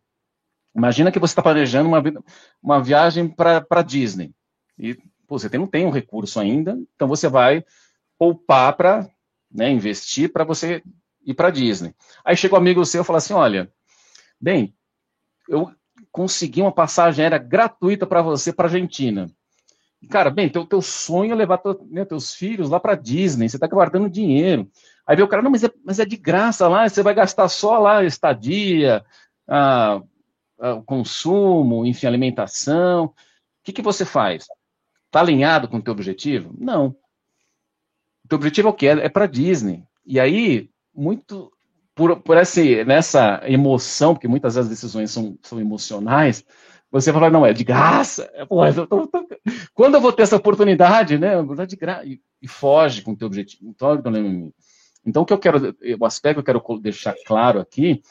[0.78, 2.04] imagina que você está planejando uma,
[2.62, 4.32] uma viagem para Disney.
[4.78, 4.94] E
[5.28, 7.66] pô, você tem, não tem um recurso ainda, então você vai
[8.18, 9.10] poupar para
[9.52, 10.84] né, investir para você
[11.26, 11.96] ir para Disney.
[12.24, 13.72] Aí chega um amigo seu e fala assim: olha,
[14.40, 14.74] bem,
[15.50, 15.72] eu
[16.12, 19.30] consegui uma passagem aérea gratuita para você para Argentina.
[20.12, 23.58] Cara, bem, teu, teu sonho é levar teu, né, teus filhos lá para Disney, você
[23.58, 24.70] está guardando dinheiro.
[25.08, 27.50] Aí vê o cara, não, mas é, mas é de graça lá, você vai gastar
[27.50, 29.04] só lá estadia,
[29.48, 30.02] ah,
[30.60, 33.06] o consumo, enfim, alimentação.
[33.06, 33.14] O
[33.64, 34.48] que, que você faz?
[35.06, 36.54] Está alinhado com o teu objetivo?
[36.58, 36.96] Não.
[38.26, 38.88] O teu objetivo é o quê?
[38.88, 39.84] É, é para Disney.
[40.06, 41.52] E aí, muito
[41.94, 46.46] por, por esse, nessa emoção, porque muitas vezes as decisões são, são emocionais,
[46.92, 48.30] você fala, não, é de graça.
[48.34, 49.28] É, pô, eu tô, tô...
[49.74, 51.32] Quando eu vou ter essa oportunidade, né?
[51.68, 52.06] De gra...
[52.06, 53.70] e, e foge com o teu objetivo.
[53.70, 54.02] Então,
[55.06, 58.02] então, o que eu quero, o aspecto que eu quero deixar claro aqui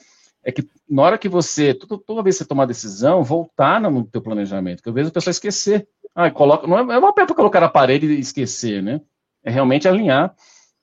[0.47, 4.05] é que na hora que você, toda, toda vez que você tomar decisão, voltar no
[4.05, 5.89] teu planejamento, que às vezes a pessoa esquecer.
[6.15, 9.01] Ah, coloca, não é, é uma para colocar na parede e esquecer, né?
[9.43, 10.33] É realmente alinhar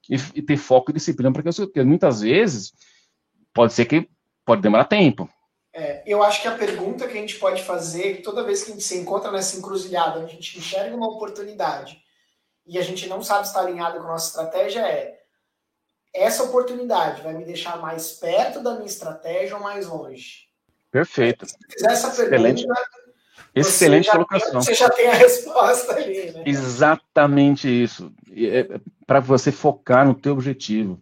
[0.09, 2.73] e, e ter foco e disciplina, porque, porque muitas vezes
[3.53, 4.09] pode ser que
[4.45, 5.29] pode demorar tempo.
[5.73, 8.73] É, eu acho que a pergunta que a gente pode fazer toda vez que a
[8.73, 11.97] gente se encontra nessa encruzilhada, a gente enxerga uma oportunidade
[12.67, 15.22] e a gente não sabe estar alinhado com a nossa estratégia é
[16.13, 20.47] essa oportunidade vai me deixar mais perto da minha estratégia ou mais longe?
[20.91, 21.45] Perfeito.
[21.47, 22.73] Se fizer essa pergunta,
[23.55, 24.05] Excelente.
[24.05, 24.51] Você colocação.
[24.51, 26.43] Tem, você já tem a resposta ali, né?
[26.45, 28.11] Exatamente isso.
[28.31, 30.99] É, é para você focar no teu objetivo.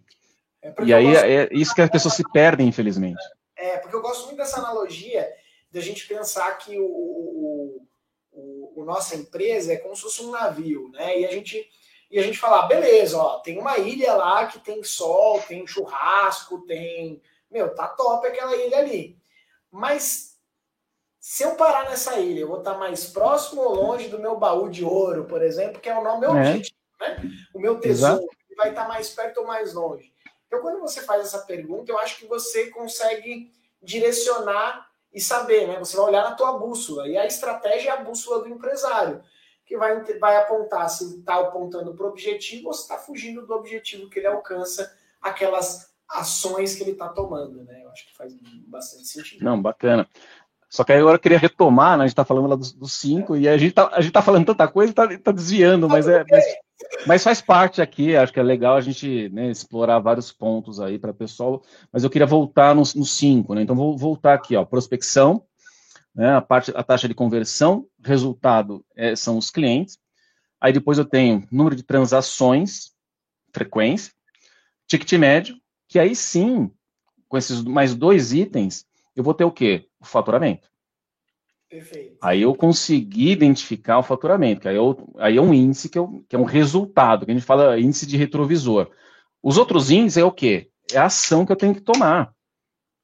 [0.61, 1.25] É e aí gosto...
[1.25, 3.21] é isso que as pessoas se perdem, infelizmente.
[3.55, 5.29] É, porque eu gosto muito dessa analogia
[5.71, 7.87] da gente pensar que o, o,
[8.31, 11.19] o, o, nossa empresa é como se fosse um navio, né?
[11.19, 11.65] E a gente
[12.11, 16.59] e a gente falar, beleza, ó, tem uma ilha lá que tem sol, tem churrasco,
[16.65, 17.21] tem.
[17.49, 19.17] Meu, tá top aquela ilha ali.
[19.71, 20.37] Mas
[21.17, 24.69] se eu parar nessa ilha, eu vou estar mais próximo ou longe do meu baú
[24.69, 26.41] de ouro, por exemplo, que é o meu é.
[26.41, 27.21] objetivo, né?
[27.53, 28.57] O meu tesouro, Exato.
[28.57, 30.13] vai estar mais perto ou mais longe.
[30.47, 35.79] Então, quando você faz essa pergunta, eu acho que você consegue direcionar e saber, né?
[35.79, 39.23] Você vai olhar na tua bússola, e a estratégia é a bússola do empresário
[39.71, 43.53] que vai, vai apontar se está apontando para o objetivo ou se está fugindo do
[43.53, 47.81] objetivo que ele alcança, aquelas ações que ele está tomando, né?
[47.81, 48.35] Eu acho que faz
[48.67, 49.45] bastante sentido.
[49.45, 50.05] Não, bacana.
[50.69, 52.03] Só que agora eu queria retomar, né?
[52.03, 54.67] A gente está falando lá dos, dos, cinco, e a gente está tá falando tanta
[54.67, 56.25] coisa e está tá desviando, mas é.
[56.29, 56.45] Mas,
[57.07, 60.99] mas, faz parte aqui, acho que é legal a gente né, explorar vários pontos aí
[60.99, 61.61] para o pessoal.
[61.93, 63.61] Mas eu queria voltar nos, nos cinco, né?
[63.61, 64.65] Então vou voltar aqui, ó.
[64.65, 65.45] Prospecção,
[66.13, 69.97] né, a, parte, a taxa de conversão, resultado é, são os clientes.
[70.59, 72.91] Aí depois eu tenho número de transações,
[73.53, 74.13] frequência,
[74.87, 76.71] ticket médio, que aí sim,
[77.27, 79.87] com esses mais dois itens, eu vou ter o quê?
[79.99, 80.69] O faturamento.
[81.69, 82.17] Perfeito.
[82.21, 86.23] Aí eu consegui identificar o faturamento, que aí, eu, aí é um índice que, eu,
[86.27, 88.91] que é um resultado, que a gente fala índice de retrovisor.
[89.41, 90.69] Os outros índices é o quê?
[90.91, 92.33] É a ação que eu tenho que tomar.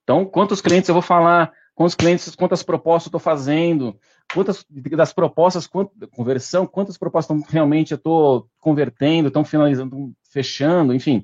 [0.04, 4.00] Então, quantos clientes eu vou falar quantos clientes, quantas propostas estou fazendo,
[4.34, 10.92] quantas das propostas, quanta conversão, quantas propostas realmente eu estou convertendo, estão finalizando, estão fechando,
[10.92, 11.24] enfim.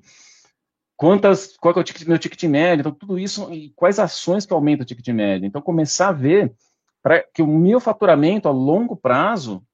[0.96, 4.54] Quantas, qual é o ticket, meu ticket médio, então tudo isso, e quais ações que
[4.54, 5.48] aumentam o ticket médio.
[5.48, 6.54] Então, começar a ver
[7.02, 9.66] para que o meu faturamento a longo prazo,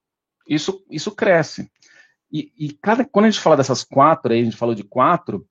[0.48, 1.70] isso, isso cresce.
[2.32, 5.46] E, e cada, quando a gente fala dessas quatro, aí a gente falou de quatro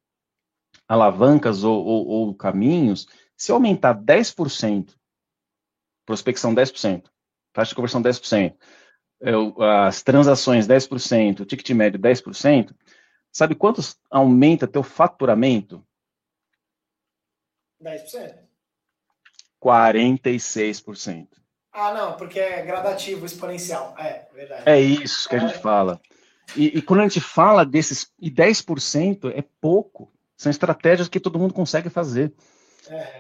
[0.88, 4.98] alavancas ou, ou, ou caminhos, se eu aumentar 10%
[6.10, 7.04] prospecção 10%,
[7.54, 8.56] taxa de conversão 10%,
[9.86, 12.74] as transações 10%, o ticket médio 10%,
[13.32, 15.86] sabe quantos aumenta teu faturamento?
[17.80, 18.40] 10%.
[19.64, 21.28] 46%.
[21.72, 23.94] Ah, não, porque é gradativo, exponencial.
[24.00, 24.64] É, verdade.
[24.66, 25.60] É isso que a gente é.
[25.60, 26.02] fala.
[26.56, 31.38] E, e, quando a gente fala desses, e 10% é pouco, são estratégias que todo
[31.38, 32.34] mundo consegue fazer.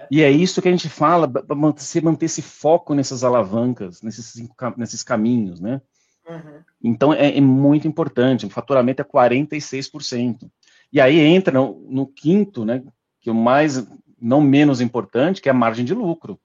[0.10, 4.41] E é isso que a gente fala, para manter, manter esse foco nessas alavancas, nesses,
[4.77, 5.82] nesses caminhos, né?
[6.27, 6.63] Uhum.
[6.84, 10.49] Então é, é, muito importante, o faturamento é 46%.
[10.91, 12.84] E aí entra no, no, quinto, né?
[13.21, 13.86] Que é o mais,
[14.19, 16.39] não menos importante, que é a margem de lucro.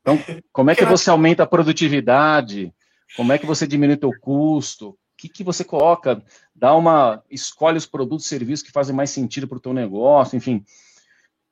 [0.00, 0.18] Então,
[0.52, 2.72] como é que você aumenta a produtividade?
[3.16, 4.90] Como é que você diminui o teu custo?
[4.90, 6.22] O que, que você coloca?
[6.54, 7.22] Dá uma.
[7.30, 10.64] Escolhe os produtos e serviços que fazem mais sentido para o teu negócio, enfim.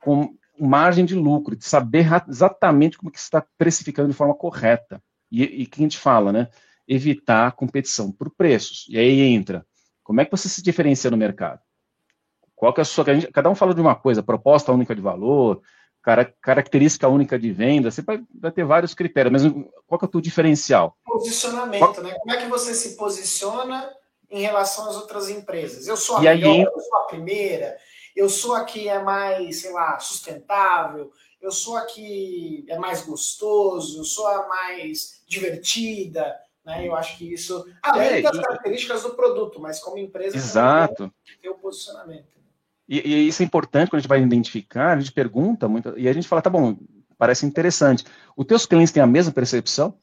[0.00, 5.02] Com, margem de lucro, de saber exatamente como que está precificando de forma correta.
[5.30, 6.48] E, e que a gente fala, né?
[6.86, 8.86] Evitar a competição por preços.
[8.88, 9.64] E aí entra,
[10.02, 11.60] como é que você se diferencia no mercado?
[12.54, 13.04] Qual que é a sua...
[13.32, 15.62] Cada um fala de uma coisa, proposta única de valor,
[16.02, 19.52] cara, característica única de venda, você vai, vai, ter vários critérios, mas
[19.86, 20.96] qual que é o teu diferencial?
[21.04, 22.02] Posicionamento, qual...
[22.02, 22.14] né?
[22.18, 23.88] Como é que você se posiciona
[24.30, 25.86] em relação às outras empresas?
[25.86, 26.62] Eu sou a e melhor, aí...
[26.62, 27.76] eu sou a primeira,
[28.14, 34.04] eu sou aqui é mais, sei lá, sustentável, eu sou aqui é mais gostoso, eu
[34.04, 36.86] sou a mais divertida, né?
[36.86, 38.42] Eu acho que isso, além é, das e...
[38.42, 41.12] características do produto, mas como empresa, Exato.
[41.40, 42.28] tem o posicionamento.
[42.88, 46.08] E, e, isso é importante quando a gente vai identificar, a gente pergunta muito, e
[46.08, 46.76] a gente fala, tá bom,
[47.16, 48.04] parece interessante.
[48.36, 49.96] Os teus clientes têm a mesma percepção?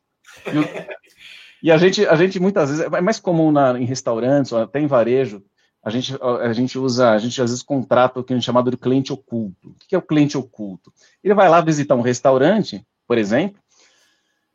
[0.45, 0.63] E, o,
[1.63, 4.79] e a, gente, a gente muitas vezes, é mais comum na, em restaurantes, ou até
[4.79, 5.43] em varejo,
[5.87, 8.61] a gente, a gente usa, a gente às vezes contrata o que a gente chama
[8.61, 9.69] de cliente oculto.
[9.69, 10.91] O que é o cliente oculto?
[11.23, 13.61] Ele vai lá visitar um restaurante, por exemplo,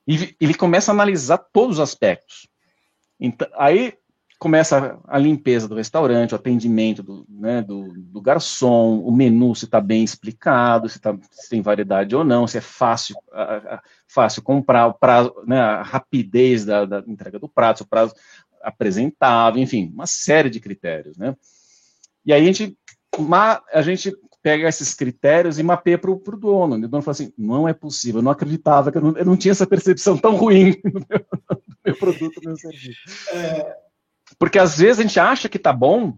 [0.07, 2.47] e ele começa a analisar todos os aspectos.
[3.19, 3.95] Então, aí
[4.39, 9.67] começa a limpeza do restaurante, o atendimento do, né, do, do garçom, o menu se
[9.67, 13.43] está bem explicado, se, tá, se, tem variedade ou não, se é fácil, a,
[13.77, 18.13] a, fácil comprar, o prazo, né, a rapidez da, da, entrega do prato, o prazo
[18.63, 21.37] apresentável, enfim, uma série de critérios, né?
[22.25, 22.79] E aí a gente,
[23.73, 26.77] a gente pega esses critérios e mapeia para o dono.
[26.77, 29.37] O dono fala assim, não é possível, eu não acreditava, que eu não, eu não
[29.37, 33.01] tinha essa percepção tão ruim do meu, do meu produto, do meu serviço.
[33.33, 33.77] É,
[34.39, 36.17] porque às vezes a gente acha que tá bom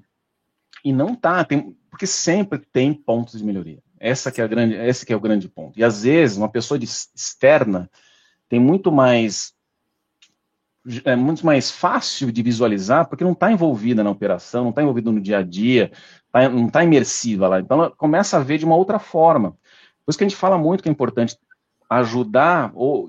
[0.84, 3.82] e não tá, tem, porque sempre tem pontos de melhoria.
[3.99, 5.78] Essa que é a grande, esse que é o grande ponto.
[5.78, 7.90] E às vezes uma pessoa de, externa
[8.49, 9.53] tem muito mais
[11.05, 15.11] é muito mais fácil de visualizar porque não está envolvida na operação, não está envolvida
[15.11, 15.91] no dia a dia,
[16.30, 17.61] tá, não está imersiva lá.
[17.61, 19.53] Então ela começa a ver de uma outra forma.
[20.05, 21.39] Por isso que a gente fala muito que é importante
[21.89, 23.09] ajudar ou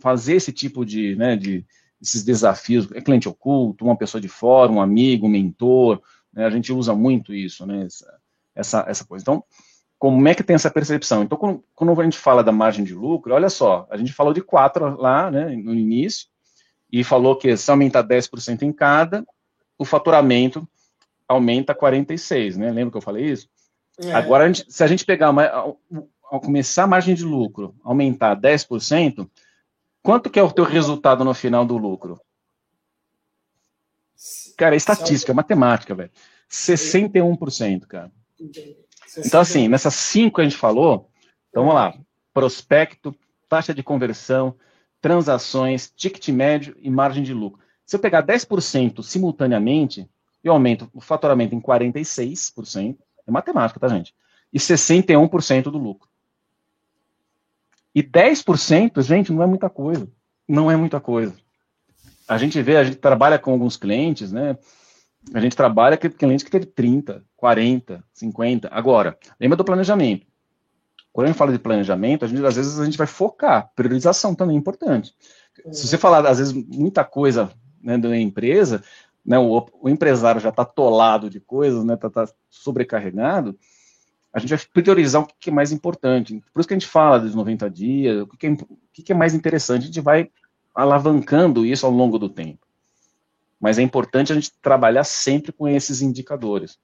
[0.00, 1.64] fazer esse tipo de, né, de,
[2.00, 6.02] esses desafios, é cliente oculto, uma pessoa de fora, um amigo, um mentor,
[6.32, 8.18] né, a gente usa muito isso, né, essa,
[8.54, 9.22] essa, essa coisa.
[9.22, 9.42] Então,
[9.98, 11.22] como é que tem essa percepção?
[11.22, 14.34] Então, quando, quando, a gente fala da margem de lucro, olha só, a gente falou
[14.34, 16.26] de quatro lá, né, no início,
[17.00, 19.24] e falou que se aumentar 10% em cada,
[19.78, 20.68] o faturamento
[21.26, 23.48] aumenta 46, né, lembra que eu falei isso?
[23.98, 24.12] É.
[24.12, 25.80] Agora, a gente, se a gente pegar, uma, ao,
[26.30, 29.28] ao começar a margem de lucro, aumentar 10%,
[30.04, 32.20] Quanto que é o teu resultado no final do lucro?
[34.54, 36.10] Cara, é estatística, é matemática, velho.
[36.50, 38.12] 61%, cara.
[39.16, 41.08] Então, assim, nessas cinco que a gente falou,
[41.48, 41.94] então vamos lá.
[42.34, 43.16] Prospecto,
[43.48, 44.54] taxa de conversão,
[45.04, 47.60] transações, ticket médio e margem de lucro.
[47.84, 50.08] Se eu pegar 10% simultaneamente,
[50.42, 52.96] eu aumento o faturamento em 46%,
[53.26, 54.14] é matemática, tá, gente?
[54.50, 56.08] E 61% do lucro.
[57.94, 60.08] E 10%, gente, não é muita coisa.
[60.48, 61.36] Não é muita coisa.
[62.26, 64.56] A gente vê, a gente trabalha com alguns clientes, né?
[65.34, 68.70] A gente trabalha com clientes que teve 30, 40, 50.
[68.72, 70.26] Agora, lembra do planejamento.
[71.14, 73.70] Quando a gente fala de planejamento, gente, às vezes a gente vai focar.
[73.76, 75.14] Priorização também é importante.
[75.70, 78.82] Se você falar, às vezes, muita coisa né, da empresa,
[79.24, 83.56] né, o, o empresário já está atolado de coisas, né, está tá sobrecarregado,
[84.32, 86.42] a gente vai priorizar o que é mais importante.
[86.52, 89.14] Por isso que a gente fala dos 90 dias, o que é, o que é
[89.14, 90.28] mais interessante, a gente vai
[90.74, 92.66] alavancando isso ao longo do tempo.
[93.60, 96.76] Mas é importante a gente trabalhar sempre com esses indicadores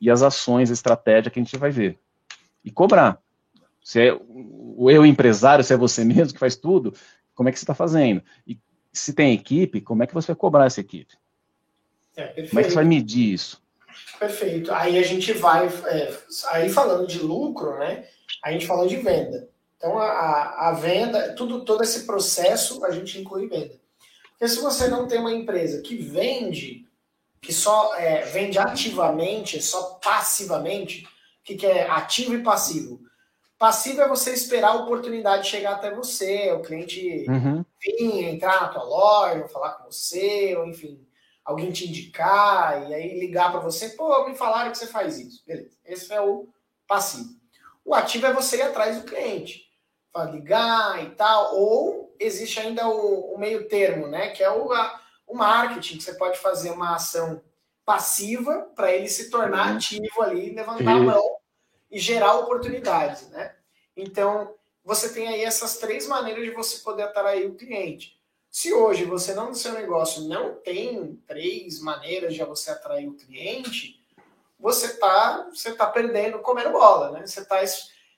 [0.00, 1.98] e as ações, a estratégia que a gente vai ver.
[2.64, 3.22] E cobrar.
[3.84, 6.94] Se é o eu empresário, se é você mesmo que faz tudo,
[7.34, 8.22] como é que você está fazendo?
[8.46, 8.58] E
[8.90, 11.14] se tem equipe, como é que você vai cobrar essa equipe?
[12.16, 13.62] É, como é que você vai medir isso?
[14.18, 14.72] Perfeito.
[14.72, 16.18] Aí a gente vai, é,
[16.52, 18.06] aí falando de lucro, né?
[18.42, 19.50] A gente falou de venda.
[19.76, 23.78] Então a, a venda, tudo, todo esse processo a gente inclui venda.
[24.30, 26.86] Porque se você não tem uma empresa que vende,
[27.42, 31.08] que só é, vende ativamente, só passivamente, o
[31.44, 33.00] que, que é ativo e passivo?
[33.58, 37.64] Passivo é você esperar a oportunidade chegar até você, o cliente uhum.
[37.80, 41.06] vir, entrar na tua loja, falar com você, ou enfim,
[41.44, 45.44] alguém te indicar e aí ligar para você, pô, me falaram que você faz isso.
[45.46, 45.76] Beleza.
[45.84, 46.48] Esse é o
[46.86, 47.30] passivo.
[47.84, 49.64] O ativo é você ir atrás do cliente,
[50.30, 55.00] ligar e tal, ou existe ainda o, o, meio termo, né, que é o, a,
[55.26, 57.42] o marketing, que você pode fazer uma ação
[57.84, 59.76] passiva para ele se tornar uhum.
[59.76, 61.36] ativo ali, levantar a mão
[61.94, 63.54] e gerar oportunidades, né?
[63.96, 64.52] Então,
[64.84, 68.20] você tem aí essas três maneiras de você poder atrair o cliente.
[68.50, 73.16] Se hoje você não no seu negócio não tem três maneiras de você atrair o
[73.16, 74.04] cliente,
[74.58, 77.26] você está você tá perdendo, comendo bola, né?
[77.26, 77.60] Você está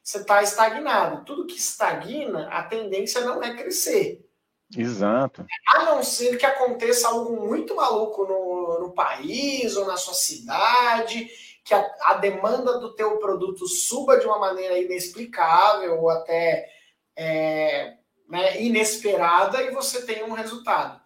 [0.02, 1.24] você tá estagnado.
[1.26, 4.26] Tudo que estagna, a tendência não é crescer.
[4.74, 5.44] Exato.
[5.68, 11.30] A não ser que aconteça algo muito maluco no, no país ou na sua cidade,
[11.66, 16.70] que a, a demanda do teu produto suba de uma maneira inexplicável ou até
[17.16, 17.96] é,
[18.28, 21.00] né, inesperada e você tem um resultado.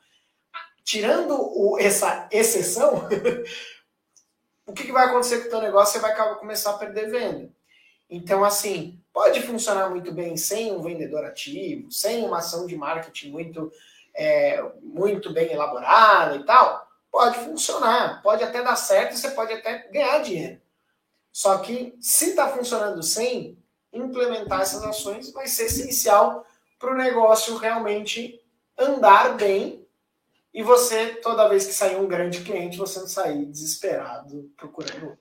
[0.85, 3.09] Tirando o, essa exceção,
[4.69, 5.99] o que, que, vai acontecer com o teu negócio?
[5.99, 7.51] Você vai começar a perder venda.
[8.11, 13.31] Então, assim, pode funcionar muito bem sem um vendedor ativo, sem uma ação de marketing
[13.31, 13.73] muito,
[14.15, 16.90] é, muito bem elaborada e tal.
[17.11, 20.61] Pode funcionar, pode até dar certo, você pode até ganhar dinheiro.
[21.33, 23.59] Só que se está funcionando sem,
[23.93, 26.47] implementar essas ações vai ser essencial
[26.79, 28.41] para o negócio realmente
[28.79, 29.85] andar bem
[30.53, 35.19] e você, toda vez que sair um grande cliente, você não sair desesperado procurando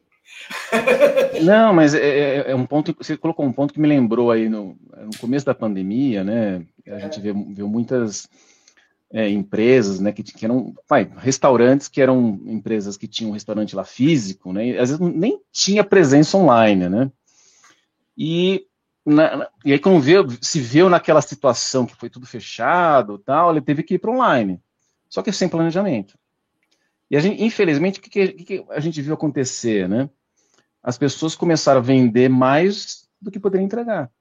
[1.43, 4.47] Não, mas é, é, é, um ponto, você colocou um ponto que me lembrou aí
[4.47, 6.63] no, no começo da pandemia, né?
[6.87, 6.99] A é.
[6.99, 8.27] gente viu, viu muitas
[9.11, 13.75] é, empresas, né, que, que eram, vai, restaurantes que eram empresas que tinham um restaurante
[13.75, 14.77] lá físico, né?
[14.77, 17.11] Às vezes nem tinha presença online, né?
[18.17, 18.67] E
[19.05, 23.61] na, e aí quando viu, se viu naquela situação que foi tudo fechado, tal, ele
[23.61, 24.61] teve que ir para online.
[25.09, 26.17] Só que sem planejamento.
[27.09, 30.07] E a gente, infelizmente, o que, que, que, a gente viu acontecer, né?
[30.83, 34.11] As pessoas começaram a vender mais do que poderiam entregar.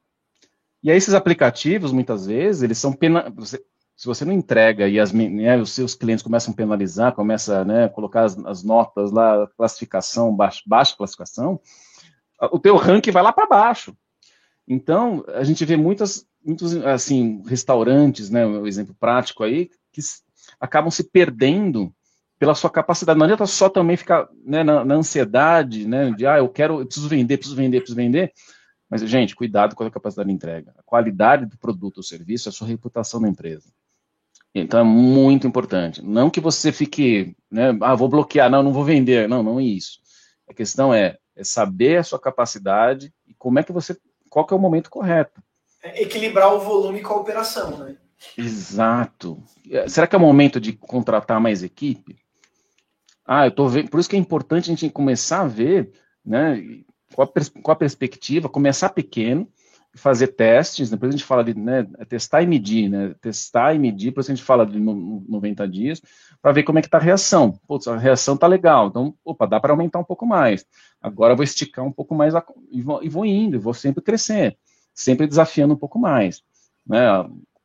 [0.82, 3.32] E aí esses aplicativos, muitas vezes, eles são pena...
[3.99, 7.86] se você não entrega e as, né, os seus clientes começam a penalizar, começa né,
[7.86, 11.61] a colocar as, as, notas lá, classificação, baixa, baixa classificação,
[12.40, 13.92] o teu ranking vai lá para baixo.
[14.68, 20.01] Então, a gente vê muitas, muitos, assim, restaurantes, né, um exemplo prático aí, que
[20.61, 21.92] acabam se perdendo
[22.38, 23.18] pela sua capacidade.
[23.18, 26.86] Não adianta só também ficar né, na, na, ansiedade, né, de, ah, eu quero, eu
[26.86, 28.32] preciso vender, preciso vender, preciso vender.
[28.88, 30.72] Mas, gente, cuidado com a capacidade de entrega.
[30.78, 33.68] A qualidade do produto ou serviço é a sua reputação da empresa.
[34.55, 36.03] Então, é muito importante.
[36.03, 39.28] Não que você fique, né, ah, vou bloquear, não, não vou vender.
[39.28, 40.01] Não, não é isso.
[40.49, 43.96] A questão é, é saber a sua capacidade e como é que você,
[44.30, 45.42] qual que é o momento correto.
[45.82, 47.96] É equilibrar o volume com a operação, né?
[48.36, 49.40] Exato.
[49.86, 52.18] Será que é o momento de contratar mais equipe?
[53.24, 53.90] Ah, eu tô vendo.
[53.90, 55.92] Por isso que é importante a gente começar a ver,
[56.24, 56.61] né?
[57.14, 57.28] Com a,
[57.62, 59.49] com a perspectiva, começar pequeno,
[59.99, 63.14] fazer testes, depois a gente fala de né, testar e medir, né?
[63.20, 66.01] Testar e medir, depois a gente fala de 90 dias,
[66.40, 67.59] para ver como é que está a reação.
[67.66, 70.64] Putz, a reação tá legal, então, opa, dá para aumentar um pouco mais.
[71.01, 74.03] Agora eu vou esticar um pouco mais a, e, vou, e vou indo, vou sempre
[74.03, 74.57] crescer,
[74.94, 76.42] sempre desafiando um pouco mais.
[76.86, 77.01] Né?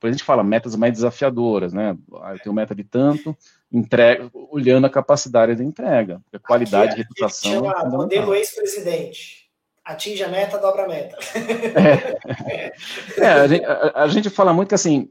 [0.04, 1.98] Depois a gente fala metas mais desafiadoras, né?
[2.22, 3.38] Ah, eu tenho meta de tanto,
[3.72, 7.52] entrega, olhando a capacidade da entrega, a qualidade, aqui, reputação.
[7.52, 9.43] Chama é modelo ex-presidente.
[9.86, 11.18] Atinge a meta, dobra a meta.
[11.36, 12.74] É,
[13.20, 15.10] é a, gente, a, a, gente, fala muito que assim,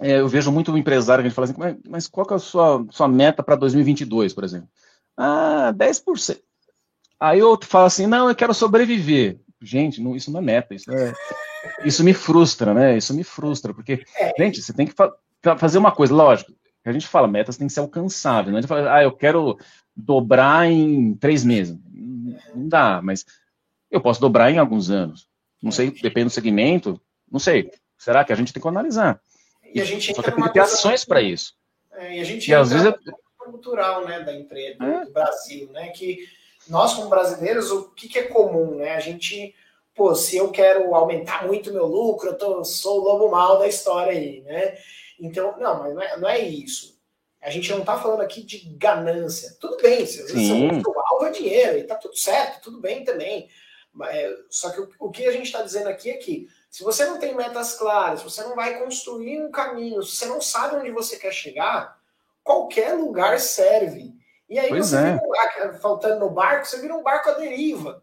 [0.00, 2.34] é, eu vejo muito o empresário que a gente fala assim, mas, mas qual que
[2.34, 4.68] é a sua, sua meta para 2022, por exemplo?
[5.16, 6.38] Ah, 10%.
[7.18, 9.40] Aí outro fala assim, não, eu quero sobreviver.
[9.62, 11.14] Gente, não, isso não é meta, isso é
[11.84, 12.96] isso me frustra, né?
[12.96, 14.32] Isso me frustra, porque, é.
[14.38, 15.12] gente, você tem que fa
[15.58, 16.52] fazer uma coisa, lógico,
[16.84, 19.56] a gente fala, metas tem que ser alcançáveis, não é fala, ah, eu quero
[19.94, 21.76] dobrar em três meses.
[22.54, 23.24] Não dá, mas
[23.96, 25.28] eu posso dobrar em alguns anos.
[25.62, 27.70] Não sei, depende do segmento, não sei.
[27.98, 29.20] Será que a gente tem que analisar?
[29.72, 31.54] E a gente Só que tem que ter ações para isso.
[31.92, 32.94] É, e a gente e às vezes é
[33.38, 35.04] cultural, né, da empresa, é.
[35.04, 36.18] do Brasil, né, que
[36.68, 39.54] nós como brasileiros, o que, que é comum, né, a gente
[39.96, 43.66] pô, se eu quero aumentar muito meu lucro, eu tô, sou o lobo mal da
[43.66, 44.76] história aí, né?
[45.18, 47.00] Então, não, mas não é, não é isso.
[47.40, 49.56] A gente não tá falando aqui de ganância.
[49.58, 53.48] Tudo bem, se o alvo é dinheiro, e tá tudo certo, tudo bem também.
[54.04, 57.18] É, só que o, que a gente está dizendo aqui é que se você não
[57.18, 61.16] tem metas claras, você não vai construir um caminho, se você não sabe onde você
[61.16, 61.98] quer chegar,
[62.42, 64.14] qualquer lugar serve.
[64.48, 65.18] E aí pois você é.
[65.18, 68.02] vira, faltando no barco, você vira um barco à deriva.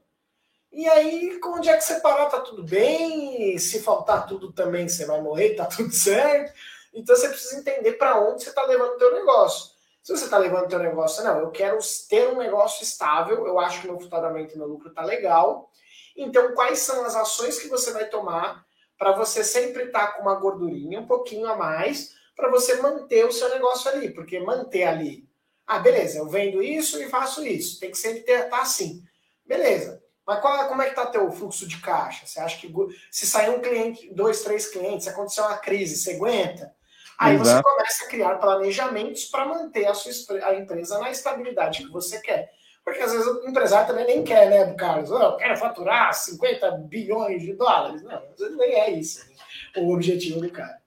[0.72, 3.58] E aí, onde é que você parar, tá tudo bem.
[3.60, 6.52] Se faltar tudo também, você vai morrer, tá tudo certo.
[6.92, 9.72] Então você precisa entender para onde você está levando o teu negócio.
[10.02, 11.78] Se você está levando o teu negócio, não, eu quero
[12.10, 15.70] ter um negócio estável, eu acho que meu faturamento e meu lucro tá legal.
[16.16, 18.66] Então, quais são as ações que você vai tomar
[18.98, 23.26] para você sempre estar tá com uma gordurinha, um pouquinho a mais, para você manter
[23.26, 24.12] o seu negócio ali?
[24.12, 25.28] Porque manter ali,
[25.66, 29.04] ah, beleza, eu vendo isso e faço isso, tem que sempre estar tá assim.
[29.46, 30.02] Beleza.
[30.26, 32.26] Mas qual, como é que está teu fluxo de caixa?
[32.26, 32.74] Você acha que
[33.12, 36.74] se sair um cliente, dois, três clientes, se acontecer uma crise, você aguenta?
[37.20, 37.50] Aí Exato.
[37.50, 40.12] você começa a criar planejamentos para manter a sua
[40.46, 42.52] a empresa na estabilidade que você quer.
[42.84, 45.10] Porque às vezes o empresário também nem quer, né, Carlos?
[45.10, 48.04] Eu quero faturar 50 bilhões de dólares.
[48.04, 49.36] Não, às vezes nem é isso né?
[49.84, 50.78] o objetivo do cara.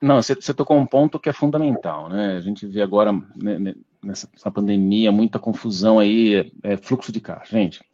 [0.00, 2.36] Não, você, você tocou um ponto que é fundamental, né?
[2.36, 7.54] A gente vê agora, né, né nessa pandemia, muita confusão aí, é, fluxo de caixa.
[7.54, 7.84] Gente,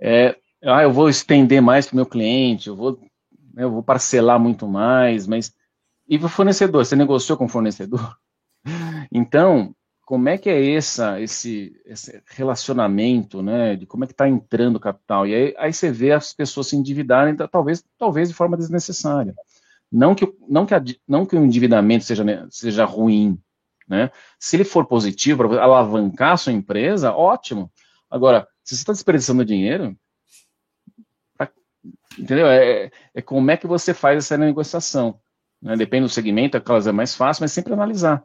[0.00, 2.98] é, ah, eu vou estender mais para o meu cliente, eu vou,
[3.56, 5.52] eu vou parcelar muito mais, mas
[6.08, 6.84] e o fornecedor?
[6.84, 8.16] Você negociou com o fornecedor?
[9.12, 9.74] Então,
[10.04, 13.76] como é que é essa, esse, esse relacionamento, né?
[13.76, 15.26] De como é que está entrando o capital?
[15.26, 19.34] E aí, aí, você vê as pessoas se endividarem, talvez, talvez de forma desnecessária.
[19.90, 23.38] Não que, não que, a, não que o endividamento seja, seja ruim,
[23.88, 24.10] né?
[24.38, 27.70] Se ele for positivo para alavancar a sua empresa, ótimo.
[28.10, 29.96] Agora, se você está desperdiçando dinheiro,
[32.18, 32.46] entendeu?
[32.46, 35.18] É, é como é que você faz essa negociação.
[35.60, 35.76] Né?
[35.76, 38.24] Depende do segmento, aquelas é mais fácil, mas sempre analisar.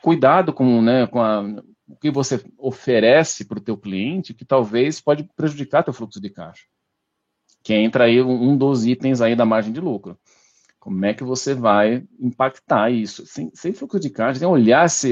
[0.00, 1.42] Cuidado com, né, com a,
[1.88, 6.30] o que você oferece para o teu cliente, que talvez pode prejudicar teu fluxo de
[6.30, 6.64] caixa.
[7.62, 10.18] Que entra aí um dos itens aí da margem de lucro.
[10.78, 13.26] Como é que você vai impactar isso?
[13.26, 15.10] Sem, sem fluxo de caixa, sem olhar esse,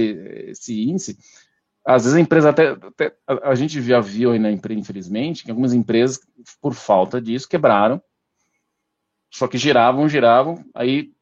[0.49, 1.19] esse índice,
[1.85, 5.51] às vezes a empresa até, até, a gente já viu aí na empresa, infelizmente, que
[5.51, 6.19] algumas empresas,
[6.61, 8.03] por falta disso, quebraram,
[9.31, 11.13] só que giravam, giravam, aí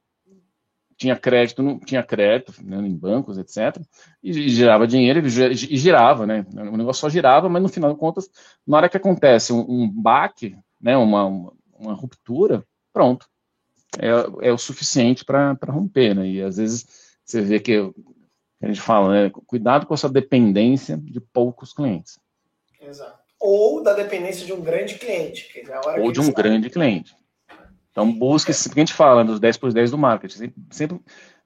[1.02, 3.82] tinha crédito, não tinha crédito né, em bancos, etc.
[4.22, 6.46] E, girava dinheiro e girava, né?
[6.54, 8.30] O negócio só girava, mas no final de contas,
[8.64, 13.26] na hora que acontece um, um baque, né, uma, uma, uma, ruptura, pronto.
[13.98, 16.26] É, é o suficiente para romper, né?
[16.28, 16.86] E às vezes
[17.24, 17.92] você vê que
[18.62, 19.32] a gente fala, né?
[19.46, 22.16] Cuidado com essa dependência de poucos clientes.
[22.80, 23.18] Exato.
[23.40, 25.50] Ou da dependência de um grande cliente.
[25.98, 27.12] Ou de um grande cliente.
[27.92, 31.00] Então, busque, sempre que a gente fala dos 10 por 10 do marketing, sempre, sempre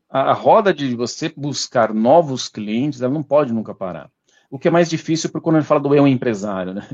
[0.09, 4.09] a, a, roda de você buscar novos clientes, ela não pode nunca parar.
[4.49, 6.89] O que é mais difícil porque quando a gente fala do eu empresário, né?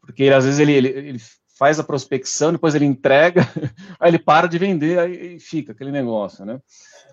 [0.00, 1.18] Porque às vezes ele, ele, ele,
[1.58, 3.40] faz a prospecção, depois ele entrega,
[3.98, 6.60] aí ele para de vender, aí fica aquele negócio, né?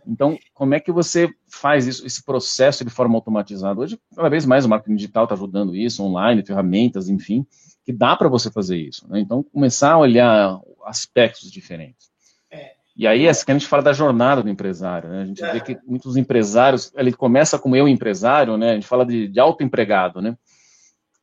[0.06, 3.80] Então, como é que você faz isso, esse processo de forma automatizada?
[3.80, 7.46] Hoje, cada vez mais o marketing digital está ajudando isso, online, ferramentas, enfim,
[7.84, 9.08] que dá para você fazer isso.
[9.10, 9.20] Né?
[9.20, 12.10] Então, começar a olhar aspectos diferentes.
[12.50, 12.72] É.
[12.96, 15.22] E aí, é que a gente fala da jornada do empresário, né?
[15.22, 15.54] A gente é.
[15.54, 18.72] vê que muitos empresários, ele começa como eu empresário, né?
[18.72, 20.38] A gente fala de, de autoempregado, né?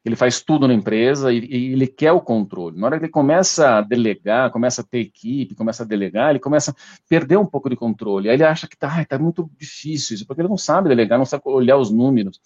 [0.05, 2.79] Ele faz tudo na empresa e, e, ele quer o controle.
[2.79, 6.39] Na hora que ele começa a delegar, começa a ter equipe, começa a delegar, ele
[6.39, 6.75] começa a
[7.09, 8.29] perder um pouco de controle.
[8.29, 11.27] Aí ele acha que tá, tá muito difícil isso, porque ele não sabe delegar, não
[11.27, 12.41] sabe olhar os números,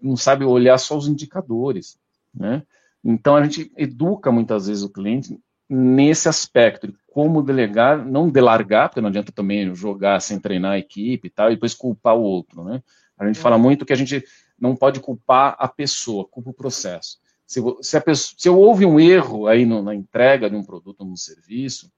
[0.00, 1.98] não sabe olhar só os indicadores,
[2.34, 2.62] né?
[3.04, 8.88] Então a gente educa muitas vezes o cliente nesse aspecto de como delegar, não delargar,
[8.88, 12.22] porque não adianta também jogar sem treinar a equipe e tal, e depois culpar o
[12.22, 12.82] outro, né?
[13.18, 14.24] A gente fala muito que a gente
[14.58, 17.18] não pode culpar a pessoa, culpa o processo.
[17.46, 21.08] Se, se, pessoa, se houve um erro aí no, na entrega de um produto ou
[21.08, 21.90] um serviço,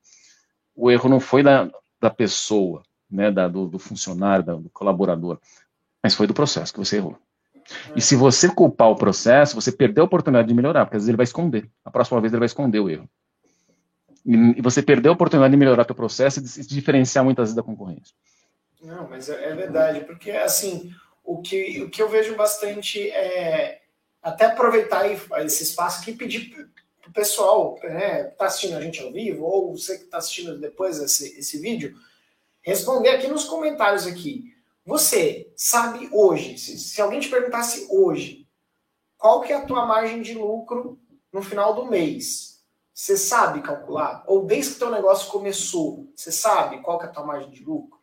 [0.75, 5.39] o erro não foi da, da pessoa, né, da, do, do, funcionário, da, do colaborador,
[6.03, 7.19] mas foi do processo que você errou.
[7.95, 11.09] E se você culpar o processo, você perdeu a oportunidade de melhorar, porque às vezes
[11.09, 11.69] ele vai esconder.
[11.85, 13.09] A próxima vez ele vai esconder o erro.
[14.25, 17.57] E você perdeu a oportunidade de melhorar teu processo e de se diferenciar muitas vezes
[17.57, 18.15] da concorrência.
[18.83, 20.93] Não, mas é, é verdade, porque assim,
[21.31, 23.83] o que, o que eu vejo bastante é
[24.21, 25.09] até aproveitar
[25.45, 26.51] esse espaço aqui e pedir
[27.01, 30.19] para o pessoal né, que está assistindo a gente ao vivo, ou você que está
[30.19, 31.97] assistindo depois esse, esse vídeo,
[32.63, 34.53] responder aqui nos comentários aqui.
[34.85, 38.47] Você sabe hoje, se, se alguém te perguntasse hoje,
[39.17, 40.99] qual que é a tua margem de lucro
[41.33, 42.61] no final do mês?
[42.93, 44.25] Você sabe calcular?
[44.27, 47.65] Ou desde que teu negócio começou, você sabe qual que é a tua margem de
[47.65, 48.00] lucro?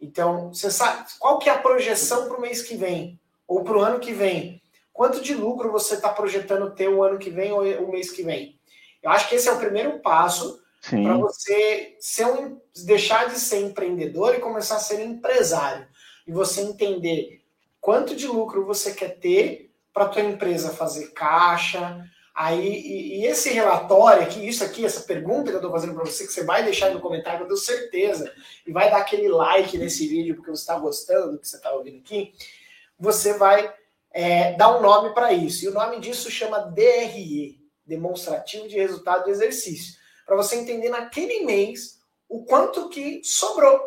[0.00, 3.18] Então, você sabe qual que é a projeção para o mês que vem?
[3.46, 4.60] Ou para o ano que vem?
[4.92, 8.22] Quanto de lucro você está projetando ter o ano que vem ou o mês que
[8.22, 8.58] vem?
[9.02, 13.60] Eu acho que esse é o primeiro passo para você ser um, deixar de ser
[13.60, 15.86] empreendedor e começar a ser empresário.
[16.26, 17.42] E você entender
[17.80, 22.04] quanto de lucro você quer ter para a tua empresa fazer caixa,
[22.38, 26.04] Aí, e, e, esse relatório aqui, isso aqui, essa pergunta que eu estou fazendo para
[26.04, 28.30] você, que você vai deixar no comentário, eu tenho certeza,
[28.66, 31.72] e vai dar aquele like nesse vídeo porque você está gostando do que você está
[31.72, 32.34] ouvindo aqui,
[33.00, 33.74] você vai
[34.10, 35.64] é, dar um nome para isso.
[35.64, 39.96] E o nome disso chama DRE Demonstrativo de Resultado do Exercício.
[40.26, 43.80] Para você entender naquele mês o quanto que sobrou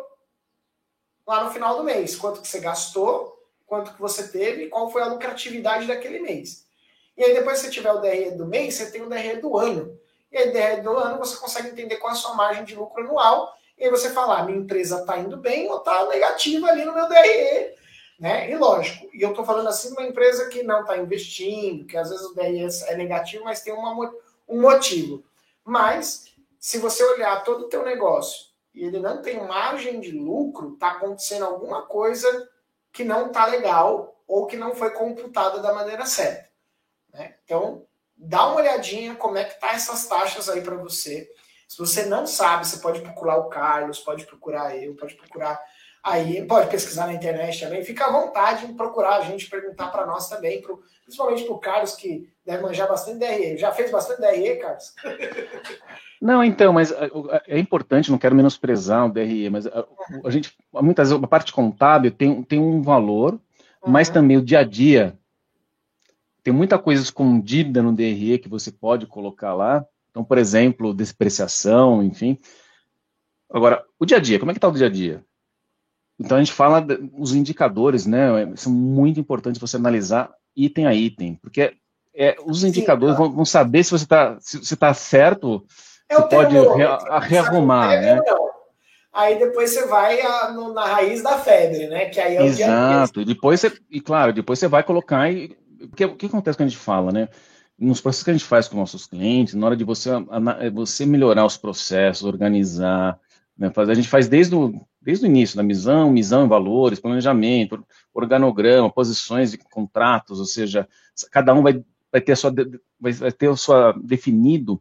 [1.24, 5.02] lá no final do mês, quanto que você gastou, quanto que você teve qual foi
[5.02, 6.68] a lucratividade daquele mês.
[7.20, 9.58] E aí depois que você tiver o DRE do mês, você tem o DRE do
[9.58, 9.94] ano.
[10.32, 13.04] E aí, DRE do ano, você consegue entender qual é a sua margem de lucro
[13.04, 13.54] anual.
[13.76, 16.94] E aí você fala, ah, minha empresa está indo bem ou está negativa ali no
[16.94, 17.74] meu DRE.
[18.18, 18.50] Né?
[18.50, 22.08] E lógico, e eu estou falando assim uma empresa que não está investindo, que às
[22.08, 23.92] vezes o DRE é negativo, mas tem uma,
[24.48, 25.22] um motivo.
[25.62, 26.24] Mas,
[26.58, 30.92] se você olhar todo o teu negócio e ele não tem margem de lucro, está
[30.92, 32.48] acontecendo alguma coisa
[32.90, 36.49] que não está legal ou que não foi computada da maneira certa.
[37.12, 37.34] Né?
[37.44, 37.84] Então,
[38.16, 41.28] dá uma olhadinha como é que tá essas taxas aí para você.
[41.68, 45.60] Se você não sabe, você pode procurar o Carlos, pode procurar eu, pode procurar
[46.02, 47.84] aí, pode pesquisar na internet também.
[47.84, 51.58] Fica à vontade em procurar a gente, perguntar para nós também, pro, principalmente para o
[51.58, 53.56] Carlos, que deve manjar bastante DRE.
[53.56, 54.94] Já fez bastante DRE, Carlos?
[56.20, 56.92] Não, então, mas
[57.48, 59.86] é importante, não quero menosprezar o DRE, mas a,
[60.22, 63.90] a gente, muitas vezes, a parte contábil tem, tem um valor, uhum.
[63.90, 65.18] mas também o dia a dia
[66.42, 72.02] tem muita coisa escondida no DRE que você pode colocar lá, Então, por exemplo, depreciação,
[72.02, 72.38] enfim.
[73.48, 75.24] Agora, o dia a dia, como é que está o dia a dia?
[76.18, 76.86] Então a gente fala
[77.18, 78.54] os indicadores, né?
[78.56, 81.72] São muito importantes você analisar item a item, porque
[82.14, 85.64] é, os indicadores Sim, vão, vão, saber se você está se, se tá certo,
[86.08, 86.84] é você pode re,
[87.22, 88.20] rearrumar, né?
[89.12, 92.06] Aí depois você vai a, no, na raiz da febre, né?
[92.06, 93.24] Que aí é o Exato.
[93.24, 95.56] Depois você, e claro, depois você vai colocar e
[95.88, 97.28] porque o que acontece quando a gente fala, né?
[97.78, 100.10] Nos processos que a gente faz com nossos clientes, na hora de você,
[100.72, 103.18] você melhorar os processos, organizar,
[103.56, 103.72] né?
[103.74, 109.50] a gente faz desde o, desde o início, da missão, missão, valores, planejamento, organograma, posições
[109.50, 110.86] de contratos, ou seja,
[111.30, 112.52] cada um vai, vai ter a sua,
[112.98, 114.80] vai ter a sua definido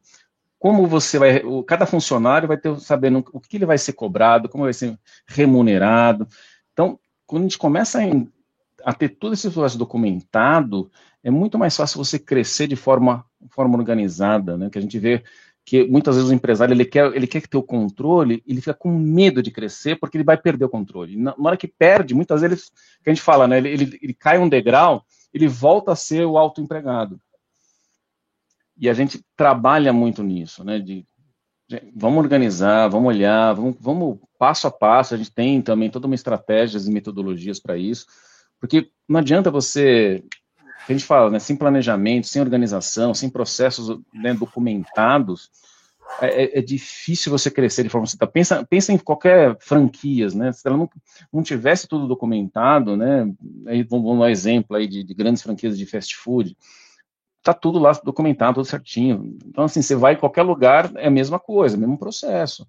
[0.59, 4.65] como você vai, cada funcionário vai ter sabendo o que ele vai ser cobrado, como
[4.65, 6.27] vai ser remunerado.
[6.73, 8.03] Então, quando a gente começa a,
[8.83, 10.91] a ter todo esse processo documentado,
[11.23, 14.69] é muito mais fácil você crescer de forma, forma organizada, né?
[14.69, 15.23] Que a gente vê
[15.65, 18.89] que muitas vezes o empresário ele quer, ele quer ter o controle, ele fica com
[18.89, 21.15] medo de crescer porque ele vai perder o controle.
[21.15, 22.71] Na, hora que perde, muitas vezes,
[23.03, 26.25] que a gente fala, né, ele, ele, ele cai um degrau, ele volta a ser
[26.25, 27.21] o autoempregado.
[28.75, 31.05] E a gente trabalha muito nisso, né, de,
[31.95, 36.15] vamos organizar, vamos olhar, vamos, vamos passo a passo, a gente tem também toda uma
[36.15, 38.07] estratégias e metodologias para isso,
[38.59, 40.23] porque não adianta você
[40.87, 45.51] a gente fala, né, sem planejamento, sem organização, sem processos né, documentados,
[46.19, 50.51] é, é, é, difícil você crescer de forma tá pensa pensa em qualquer franquias né
[50.51, 50.89] se ela não,
[51.31, 53.31] não tivesse tudo documentado né
[53.67, 56.57] aí vamos dar um exemplo aí de, de, grandes franquias de fast food
[57.43, 59.37] tá tudo lá documentado tudo certinho.
[59.45, 62.67] Então assim você vai em qualquer lugar é a mesma coisa mesmo processo.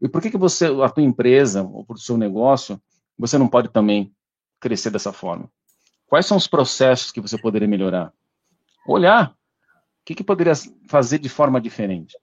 [0.00, 2.80] E por que que você a tua empresa ou o seu negócio
[3.18, 4.12] você não pode também
[4.60, 5.50] crescer dessa forma
[6.10, 8.12] Quais são os processos que você poderia melhorar?
[8.84, 9.30] Olhar.
[9.30, 9.34] O
[10.04, 10.54] que, que poderia
[10.88, 12.18] fazer de forma diferente?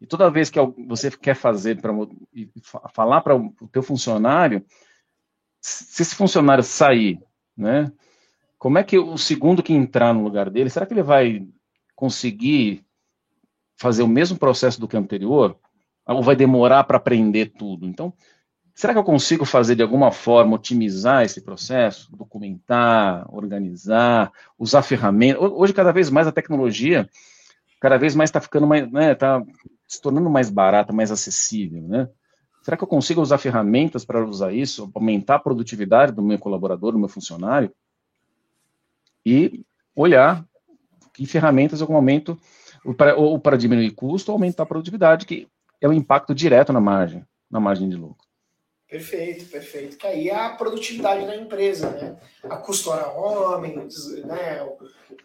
[0.00, 1.92] E toda vez que você quer fazer para
[2.94, 4.64] falar para o teu funcionário,
[5.60, 7.20] se esse funcionário sair,
[7.56, 7.90] né?
[8.58, 11.44] Como é que o segundo que entrar no lugar dele, será que ele vai
[11.96, 12.86] conseguir
[13.76, 15.58] fazer o mesmo processo do que o anterior?
[16.06, 17.86] Ou vai demorar para aprender tudo?
[17.88, 18.12] Então,
[18.82, 22.10] Será que eu consigo fazer de alguma forma, otimizar esse processo?
[22.16, 25.40] Documentar, organizar, usar ferramentas.
[25.40, 27.08] Hoje, cada vez mais a tecnologia,
[27.80, 29.40] cada vez mais está ficando mais, né, está
[29.86, 32.08] se tornando mais barata, mais acessível, né?
[32.60, 36.90] Será que eu consigo usar ferramentas para usar isso, aumentar a produtividade do meu colaborador,
[36.90, 37.72] do meu funcionário?
[39.24, 39.64] E
[39.94, 40.44] olhar
[41.14, 42.36] que ferramentas eu aumento,
[42.84, 45.46] ou para, diminuir custo, ou aumentar a produtividade, que
[45.80, 48.31] é o impacto direto na margem, na margem de lucro.
[48.92, 49.96] Perfeito, perfeito.
[49.96, 52.14] Que aí é a produtividade da empresa, né?
[52.44, 54.68] A custódia homens, né?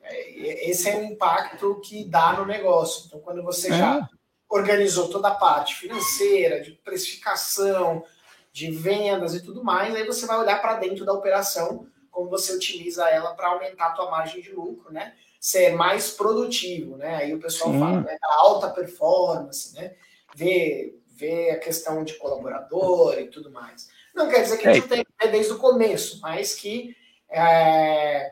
[0.03, 3.03] É, esse é o impacto que dá no negócio.
[3.05, 3.78] Então, quando você é.
[3.78, 4.09] já
[4.49, 8.05] organizou toda a parte financeira, de precificação,
[8.53, 12.53] de vendas e tudo mais, aí você vai olhar para dentro da operação, como você
[12.55, 15.13] utiliza ela para aumentar a tua margem de lucro, né?
[15.41, 17.18] Ser mais produtivo, né?
[17.18, 17.80] Aí o pessoal Sim.
[17.82, 18.18] fala, né?
[18.39, 19.93] alta performance, né?
[20.34, 23.89] Ver ver a questão de colaborador e tudo mais.
[24.15, 24.88] Não quer dizer que a gente é.
[24.88, 26.95] tem que ver desde o começo, mas que,
[27.30, 28.32] é,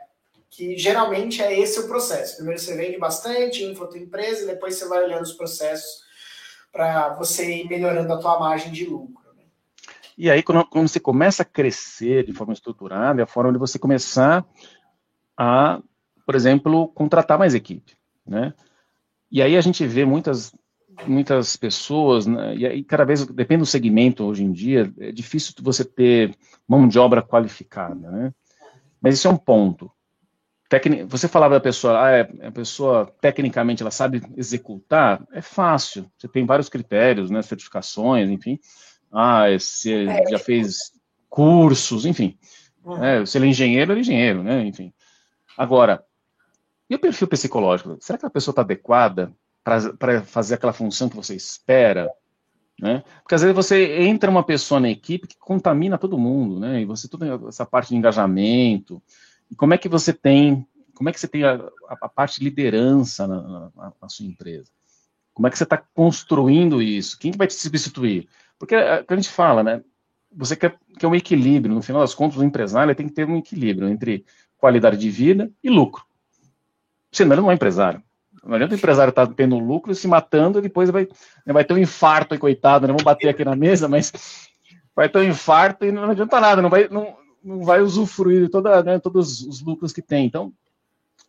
[0.50, 2.38] que geralmente é esse o processo.
[2.38, 6.04] Primeiro você vende bastante, infla a tua empresa, e depois você vai olhando os processos
[6.72, 9.24] para você ir melhorando a tua margem de lucro.
[9.36, 9.44] Né?
[10.18, 13.60] E aí, quando, quando você começa a crescer de forma estruturada, é a forma de
[13.60, 14.46] você começar
[15.38, 15.82] a,
[16.26, 18.54] por exemplo, contratar mais equipe, né?
[19.32, 20.54] E aí a gente vê muitas
[21.06, 25.54] muitas pessoas, né, e aí cada vez, depende do segmento hoje em dia, é difícil
[25.62, 26.36] você ter
[26.68, 28.34] mão de obra qualificada, né?
[29.02, 29.92] Mas isso é um ponto.
[30.68, 36.10] Tecni você falava da pessoa, ah, é, a pessoa tecnicamente ela sabe executar, é fácil.
[36.18, 38.60] Você tem vários critérios, né, certificações, enfim.
[39.12, 40.30] Ah, você é.
[40.30, 40.92] já fez
[41.30, 42.38] cursos, enfim.
[42.84, 43.04] Uhum.
[43.04, 44.92] É, se ele é engenheiro, ele é engenheiro, né, enfim.
[45.58, 46.04] Agora,
[46.90, 47.98] e o perfil psicológico?
[48.00, 49.32] Será que a pessoa está adequada
[49.66, 52.12] para fazer aquela função que você espera,
[52.80, 53.04] né?
[53.24, 56.82] Porque às vezes você entra uma pessoa na equipe que contamina todo mundo, né?
[56.82, 59.02] E você toda essa parte de engajamento.
[59.50, 61.60] E como é que você tem, como é que você tem a,
[61.90, 64.70] a parte de liderança na, na, na, sua empresa?
[65.34, 67.18] Como é que você está construindo isso?
[67.18, 68.30] Quem vai te substituir?
[68.60, 69.84] Porque é, a gente fala, né?
[70.32, 71.74] Você quer, quer um equilíbrio.
[71.74, 74.26] No final das contas, o empresário tem que ter um equilíbrio entre
[74.60, 76.06] qualidade de vida e lucro.
[77.12, 78.04] Senão ele não é empresário.
[78.46, 81.08] Não adianta o empresário estar tá tendo lucro se matando, depois vai,
[81.46, 82.94] né, vai ter um infarto coitado, né?
[82.94, 84.14] Vamos bater aqui na mesa, mas
[84.96, 88.50] vai ter um infarto e não adianta nada, não vai, não, não vai usufruir de
[88.50, 90.26] toda, né, todos os lucros que tem.
[90.26, 90.54] Então,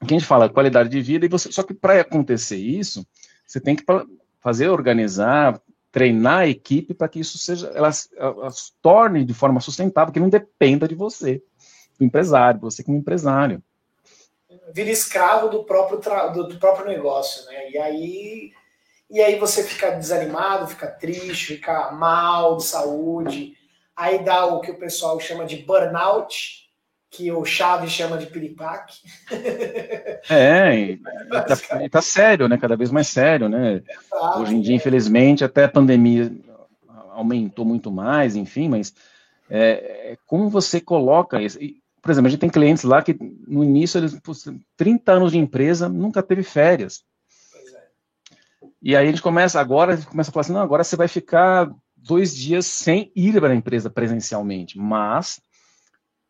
[0.00, 3.06] o que a gente fala, qualidade de vida, e você, só que para acontecer isso,
[3.46, 3.84] você tem que
[4.40, 5.60] fazer organizar,
[5.90, 10.28] treinar a equipe para que isso seja, elas, elas torne de forma sustentável, que não
[10.28, 11.42] dependa de você,
[11.98, 13.62] do empresário, você como empresário.
[14.72, 16.00] Vira escravo do próprio,
[16.32, 17.70] do, do próprio negócio, né?
[17.70, 18.52] E aí,
[19.10, 23.56] e aí você fica desanimado, fica triste, fica mal de saúde,
[23.94, 26.66] aí dá o que o pessoal chama de burnout,
[27.10, 28.98] que o Chaves chama de piripaque.
[30.28, 32.58] É, e, tá, e tá, sério, né?
[32.58, 33.80] Cada vez mais sério, né?
[33.88, 34.40] Exato.
[34.40, 36.32] Hoje em dia, infelizmente, até a pandemia
[37.12, 38.92] aumentou muito mais, enfim, mas
[39.48, 41.60] é, é como você coloca isso.
[42.06, 44.16] Por exemplo, a gente tem clientes lá que no início, eles,
[44.76, 47.02] 30 anos de empresa, nunca teve férias.
[47.74, 48.66] É.
[48.80, 51.68] E aí a gente começa, agora, começa a falar assim, não, agora você vai ficar
[51.96, 55.40] dois dias sem ir para a empresa presencialmente, mas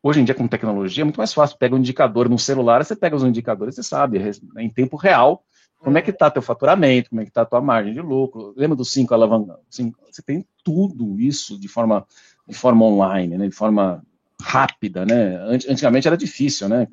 [0.01, 1.57] Hoje em dia, com tecnologia, é muito mais fácil.
[1.57, 4.21] Pega um indicador no celular, você pega os indicadores, você sabe,
[4.57, 5.43] em tempo real,
[5.79, 8.53] como é que está teu faturamento, como é que está tua margem de lucro.
[8.55, 9.57] Lembra dos cinco alavancas?
[9.69, 12.05] Você tem tudo isso de forma,
[12.47, 14.01] de forma online, né, de forma
[14.41, 15.37] rápida, né?
[15.67, 16.87] Antigamente era difícil, né?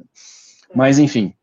[0.74, 1.34] Mas, enfim.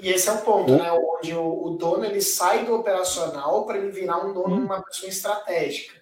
[0.00, 0.76] E esse é o ponto, o...
[0.76, 0.92] né?
[0.92, 4.64] Onde o, o, dono ele sai do operacional para ele virar um dono, hum.
[4.64, 5.94] uma pessoa estratégica.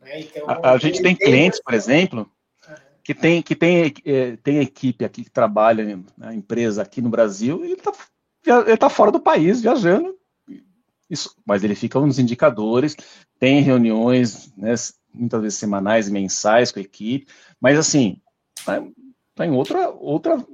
[0.00, 0.20] Né?
[0.20, 2.30] Então, a, a gente tem clientes, por exemplo,
[3.02, 7.64] que tem que tem, é, tem equipe aqui que trabalha na empresa aqui no Brasil,
[7.64, 7.92] ele está
[8.46, 10.16] ele tá fora do país viajando,
[11.08, 12.96] isso, mas ele fica nos indicadores,
[13.38, 14.74] tem reuniões, né,
[15.12, 17.26] muitas vezes semanais, mensais com a equipe,
[17.60, 18.20] mas assim,
[18.64, 18.82] tá,
[19.34, 20.44] tá em outra, outra,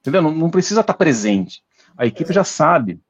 [0.00, 0.22] entendeu?
[0.22, 1.62] Não, não precisa estar tá presente.
[1.96, 3.00] A equipe já sabe.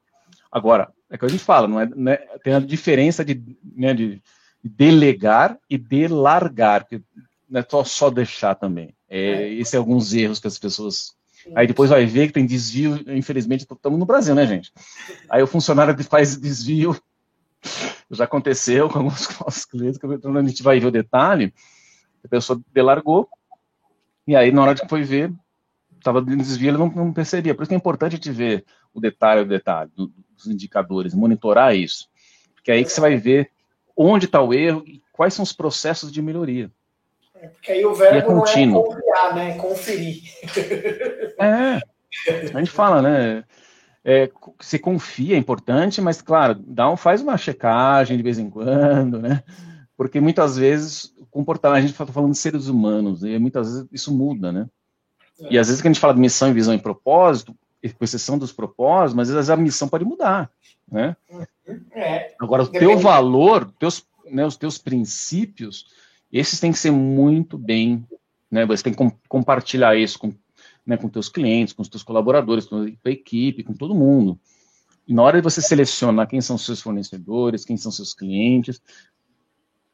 [0.51, 3.43] Agora, é que a gente fala, não é, não é tem a diferença de,
[3.77, 4.23] né, de
[4.63, 6.87] delegar e de largar,
[7.49, 8.95] não é só, só deixar também.
[9.09, 9.55] É, é.
[9.55, 11.15] Esse é alguns erros que as pessoas.
[11.55, 14.73] Aí depois vai ver que tem desvio, infelizmente, estamos no Brasil, né, gente?
[15.29, 16.97] Aí o funcionário faz desvio,
[18.11, 21.53] já aconteceu com alguns nossos clientes, que a gente vai ver o detalhe,
[22.23, 23.29] a pessoa delargou,
[24.31, 25.33] e aí na hora que foi ver,
[25.99, 27.53] estava de desvio, ele não, não, percebia.
[27.53, 28.65] Por isso que é importante a gente ver
[28.95, 32.09] o detalhe, o detalhe dos indicadores, monitorar isso.
[32.55, 33.51] Porque é aí que você vai ver
[33.97, 36.71] onde está o erro e quais são os processos de melhoria.
[37.35, 39.55] É, porque aí o verbo é não é confiar, né?
[39.57, 40.23] Conferir.
[41.43, 41.81] É.
[42.55, 43.45] A gente fala, né?
[44.05, 48.51] É, se confia é importante, mas claro, dá um, faz uma checagem de vez em
[48.51, 49.43] quando, né?
[50.01, 53.89] Porque muitas vezes o comportamento, a gente está falando de seres humanos, e muitas vezes
[53.93, 54.67] isso muda, né?
[55.39, 55.53] É.
[55.53, 57.55] E às vezes que a gente fala de missão, visão e propósito,
[57.99, 60.51] com exceção dos propósitos, mas às vezes a missão pode mudar,
[60.91, 61.15] né?
[61.93, 62.35] É.
[62.41, 65.89] Agora, o teu valor, teus, né, os teus princípios,
[66.33, 68.03] esses têm que ser muito bem,
[68.51, 68.65] né?
[68.65, 70.33] Você tem que com, compartilhar isso com,
[70.87, 74.41] né, com teus clientes, com os teus colaboradores, com a equipe, com todo mundo.
[75.07, 78.81] E na hora de você selecionar quem são os seus fornecedores, quem são seus clientes,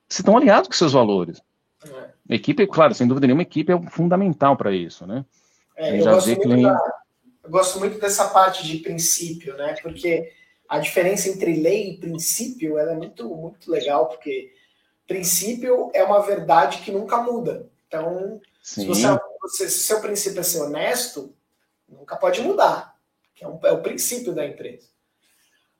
[0.08, 1.40] vocês estão alinhados com seus valores.
[1.84, 2.34] É.
[2.34, 5.24] Equipe, claro, sem dúvida nenhuma, equipe é fundamental para isso, né?
[5.76, 6.62] É, eu, gosto vem...
[6.62, 6.78] da,
[7.44, 9.76] eu gosto muito dessa parte de princípio, né?
[9.82, 10.32] Porque
[10.68, 14.52] a diferença entre lei e princípio é muito, muito legal, porque
[15.06, 17.68] princípio é uma verdade que nunca muda.
[17.86, 18.82] Então, Sim.
[18.82, 21.34] se, você, você, se seu princípio é ser honesto,
[21.88, 22.96] nunca pode mudar.
[23.34, 24.88] Que é, um, é o princípio da empresa.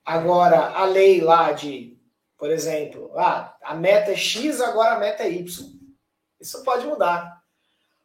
[0.05, 1.96] Agora, a lei lá de,
[2.39, 5.47] por exemplo, ah, a meta é X, agora a meta é Y.
[6.41, 7.43] Isso pode mudar.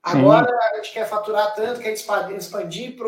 [0.04, 3.08] Agora a gente quer faturar tanto, quer expandir para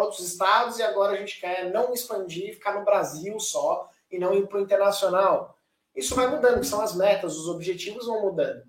[0.00, 4.34] outros estados e agora a gente quer não expandir, ficar no Brasil só e não
[4.34, 5.56] ir para o internacional.
[5.94, 8.62] Isso vai mudando, que são as metas, os objetivos vão mudando.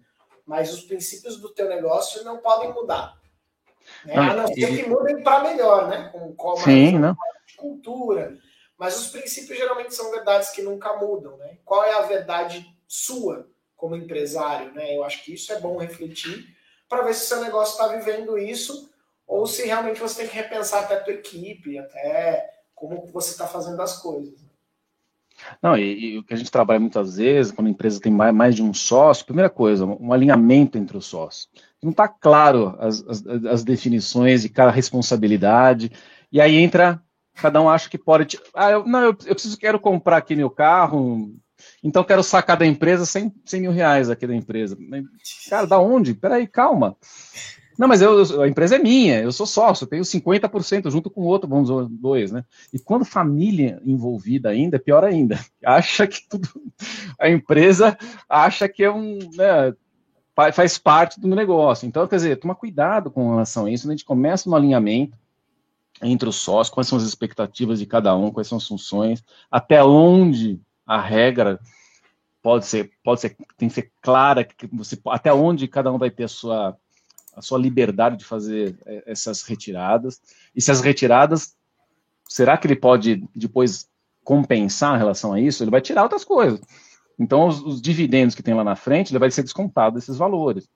[0.46, 3.18] Mas os princípios do teu negócio não podem mudar.
[4.06, 4.16] Né?
[4.16, 4.84] Não, a não ser e...
[4.84, 6.10] que mudem para melhor, né?
[6.14, 7.16] Com, com Sim, não.
[7.58, 8.38] cultura.
[8.78, 11.58] Mas os princípios geralmente são verdades que nunca mudam, né?
[11.66, 14.96] Qual é a verdade sua como empresário, né?
[14.96, 16.56] Eu acho que isso é bom refletir
[16.88, 18.90] para ver se o seu negócio está vivendo isso
[19.26, 23.48] ou se realmente você tem que repensar até a tua equipe, até como você está
[23.48, 24.48] fazendo as coisas.
[25.62, 28.34] Não, e, e, o que a gente trabalha muitas vezes, quando a empresa tem mais,
[28.34, 31.48] mais de um sócio, primeira coisa, um alinhamento entre os sócios.
[31.82, 35.92] Não está claro as, as, as, definições de cada responsabilidade,
[36.32, 37.02] e aí entra,
[37.42, 38.40] cada um acha que pode.
[38.54, 41.34] Ah, eu, não, eu, eu preciso, quero comprar aqui meu carro,
[41.84, 44.78] então quero sacar da empresa 100, 100 mil reais aqui da empresa.
[45.50, 46.14] Cara, da onde?
[46.14, 46.96] Peraí, calma.
[47.78, 51.22] Não, mas eu, a empresa é minha, eu sou sócio, eu tenho 50% junto com
[51.22, 52.44] o outro, vamos dois, né?
[52.74, 55.40] E quando família envolvida ainda, é pior ainda.
[55.64, 56.50] Acha que tudo.
[57.20, 59.20] A empresa acha que é um.
[59.34, 59.74] Né,
[60.54, 61.88] faz parte do negócio.
[61.88, 63.94] Então, quer dizer, toma cuidado com relação a isso, né?
[63.94, 65.18] a gente começa no alinhamento
[66.02, 69.84] entre os sócios, quais são as expectativas de cada um, quais são as funções, até
[69.84, 71.60] onde a regra
[72.42, 76.10] pode ser, pode ser, tem que ser clara, que você, até onde cada um vai
[76.10, 76.78] ter a sua,
[77.36, 80.22] a sua liberdade de fazer é, essas retiradas.
[80.56, 81.56] E se as retiradas,
[82.28, 83.90] será que ele pode depois
[84.24, 85.64] compensar em relação a isso?
[85.64, 86.62] Ele vai tirar outras coisas.
[87.20, 90.70] Então, os, os dividendos que tem lá na frente, ele vai ser descontado desses valores.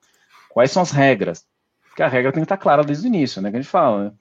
[0.50, 1.46] Quais são as regras?
[1.88, 3.50] Porque a regra tem que estar clara desde o início, né?
[3.50, 4.12] Que a gente fala, né?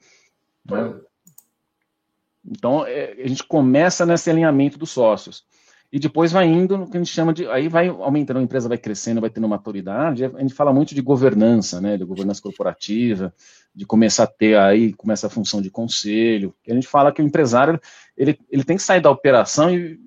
[2.46, 5.44] Então, é, a gente começa nesse alinhamento dos sócios.
[5.92, 7.46] E depois vai indo no que a gente chama de.
[7.48, 10.24] Aí vai aumentando, a empresa vai crescendo, vai tendo maturidade.
[10.24, 11.98] A gente fala muito de governança, né?
[11.98, 13.34] De governança corporativa,
[13.76, 16.56] de começar a ter aí, começa a função de conselho.
[16.64, 17.80] Que a gente fala que o empresário
[18.16, 20.00] ele, ele tem que sair da operação e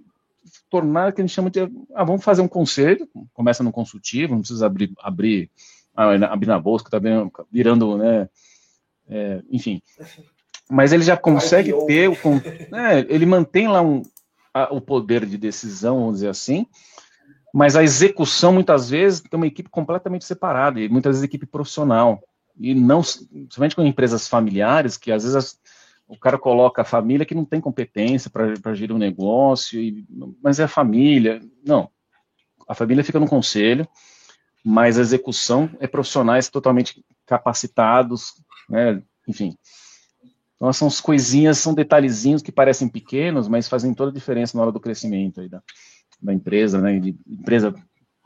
[0.71, 1.61] tornar o que a gente chama de.
[1.95, 5.51] Ah, vamos fazer um conselho, começa no consultivo, não precisa abrir, abrir,
[5.95, 8.27] ah, abrir na bolsa, que está virando, né?
[9.07, 9.83] É, enfim
[10.71, 12.17] mas ele já consegue ter o.
[12.75, 14.03] É, ele mantém lá um,
[14.53, 16.67] a, o poder de decisão, vamos dizer assim,
[17.53, 22.21] mas a execução, muitas vezes, tem uma equipe completamente separada, e muitas vezes equipe profissional.
[22.59, 23.03] E não,
[23.49, 25.61] somente com empresas familiares, que às vezes as,
[26.09, 30.05] o cara coloca a família que não tem competência para gerir um negócio, e,
[30.43, 31.41] mas é a família.
[31.65, 31.89] Não.
[32.69, 33.87] A família fica no conselho,
[34.65, 38.35] mas a execução é profissionais totalmente capacitados,
[38.69, 39.57] né, enfim.
[40.65, 44.62] Então, são as coisinhas, são detalhezinhos que parecem pequenos, mas fazem toda a diferença na
[44.62, 45.62] hora do crescimento aí da,
[46.23, 46.99] da empresa, né?
[46.99, 47.75] De empresa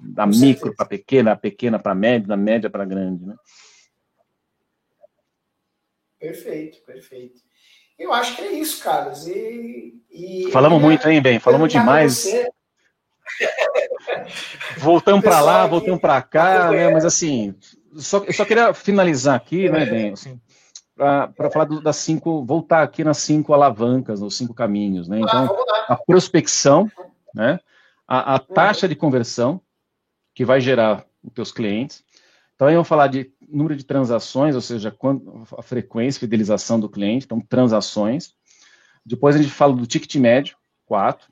[0.00, 3.34] da Com micro para pequena, pequena para média, da média para grande, né?
[6.20, 7.40] Perfeito, perfeito.
[7.98, 9.26] Eu acho que é isso, Carlos.
[9.26, 11.40] E, e Falamos muito, hein, bem?
[11.40, 12.24] Falamos demais.
[14.78, 16.88] voltamos para lá, voltamos para cá, né?
[16.88, 17.52] Mas assim,
[17.96, 20.12] só, eu só queria finalizar aqui, né, bem?
[20.12, 20.40] Assim,
[20.98, 25.20] para falar do, das cinco, voltar aqui nas cinco alavancas, nos cinco caminhos, né?
[25.20, 25.56] Então,
[25.88, 26.90] a prospecção,
[27.32, 27.60] né?
[28.06, 29.60] A, a taxa de conversão,
[30.34, 32.04] que vai gerar os teus clientes.
[32.54, 34.94] Então, aí eu vou falar de número de transações, ou seja,
[35.56, 38.34] a frequência, fidelização do cliente, então, transações.
[39.06, 41.28] Depois a gente fala do ticket médio, quatro.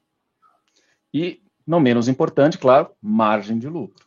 [1.13, 4.07] E, não menos importante, claro, margem de lucro.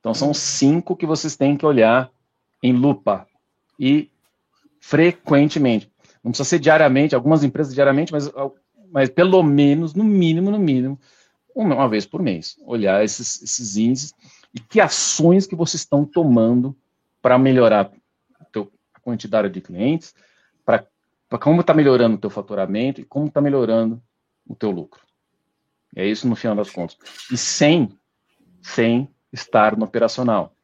[0.00, 2.10] Então, são cinco que vocês têm que olhar
[2.62, 3.26] em lupa.
[3.78, 4.10] E
[4.86, 5.90] frequentemente.
[6.22, 8.30] Não precisa ser diariamente, algumas empresas diariamente, mas,
[8.88, 10.98] mas pelo menos, no mínimo, no mínimo,
[11.52, 12.56] uma vez por mês.
[12.64, 14.14] Olhar esses, esses índices
[14.54, 16.76] e que ações que vocês estão tomando
[17.20, 17.90] para melhorar
[18.52, 20.14] teu, a quantidade de clientes,
[20.64, 20.86] para
[21.40, 24.00] como está melhorando o teu faturamento e como está melhorando
[24.46, 25.02] o teu lucro.
[25.96, 26.96] É isso no final das contas.
[27.32, 27.88] E sem,
[28.62, 30.54] sem estar no operacional.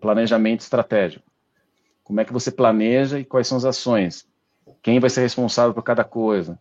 [0.00, 1.25] Planejamento estratégico.
[2.06, 4.28] Como é que você planeja e quais são as ações?
[4.80, 6.56] Quem vai ser responsável por cada coisa?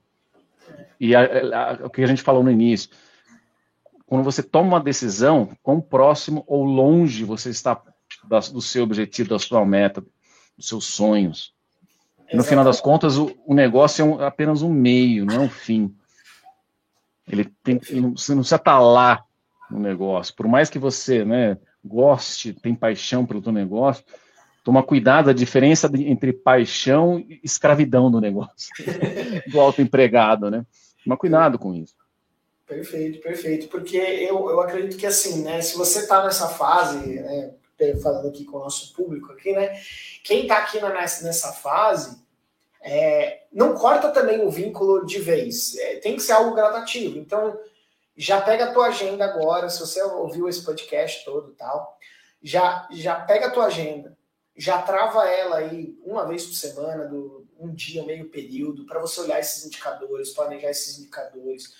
[1.00, 2.90] E a, a, o que a gente falou no início,
[4.08, 7.80] quando você toma uma decisão, quão próximo ou longe você está
[8.28, 10.04] da, do seu objetivo, da sua meta,
[10.58, 11.54] dos seus sonhos.
[12.34, 15.50] no final das contas, o, o negócio é um, apenas um meio, não é um
[15.50, 15.96] fim.
[17.28, 18.00] Ele tem, você
[18.34, 19.24] não precisa estar lá
[19.70, 20.34] no negócio.
[20.34, 24.04] Por mais que você né, goste, tem paixão pelo teu negócio,
[24.66, 28.74] Toma cuidado a diferença entre paixão e escravidão no negócio,
[29.48, 30.66] do autoempregado, né?
[31.04, 31.94] Toma cuidado com isso.
[32.66, 33.68] Perfeito, perfeito.
[33.68, 35.62] Porque eu, eu acredito que assim, né?
[35.62, 37.54] Se você está nessa fase, né?
[38.02, 39.80] Falando aqui com o nosso público aqui, né?
[40.24, 42.18] Quem está aqui na, nessa fase,
[42.82, 45.78] é, não corta também o vínculo de vez.
[45.78, 47.20] É, tem que ser algo gradativo.
[47.20, 47.56] Então,
[48.18, 52.00] já pega a tua agenda agora, se você ouviu esse podcast todo tal,
[52.42, 54.18] já, já pega a tua agenda,
[54.56, 59.22] já trava ela aí uma vez por semana, do, um dia, meio período, para você
[59.22, 61.74] olhar esses indicadores, planejar esses indicadores,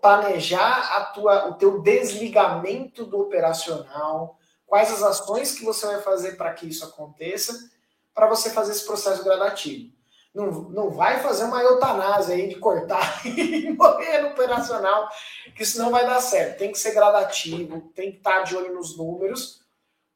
[0.00, 6.36] planejar a tua, o teu desligamento do operacional, quais as ações que você vai fazer
[6.36, 7.70] para que isso aconteça,
[8.14, 9.92] para você fazer esse processo gradativo.
[10.32, 15.08] Não, não vai fazer uma eutanásia aí de cortar e morrer no operacional,
[15.56, 16.58] que isso não vai dar certo.
[16.58, 19.59] Tem que ser gradativo, tem que estar de olho nos números,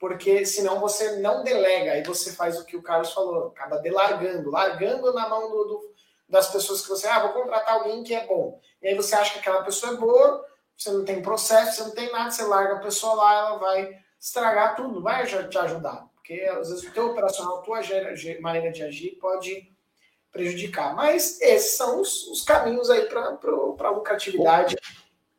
[0.05, 4.51] porque senão você não delega, aí você faz o que o Carlos falou, acaba delargando,
[4.51, 5.95] largando na mão do, do,
[6.29, 8.61] das pessoas que você, ah, vou contratar alguém que é bom.
[8.83, 10.45] E aí você acha que aquela pessoa é boa,
[10.77, 13.99] você não tem processo, você não tem nada, você larga a pessoa lá, ela vai
[14.21, 16.07] estragar tudo, vai te ajudar.
[16.17, 17.81] Porque às vezes o teu operacional, a tua
[18.43, 19.73] maneira de agir pode
[20.31, 20.95] prejudicar.
[20.95, 23.39] Mas esses são os, os caminhos aí para
[23.79, 24.77] a lucratividade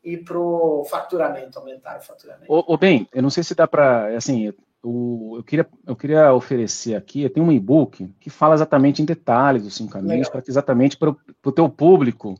[0.05, 2.45] e para o faturamento, aumentar o faturamento.
[2.47, 4.53] Ô, bem, eu não sei se dá para, assim,
[4.83, 9.05] o, eu, queria, eu queria oferecer aqui, eu tenho um e-book que fala exatamente em
[9.05, 12.39] detalhes os cinco caminhos, para exatamente para o teu público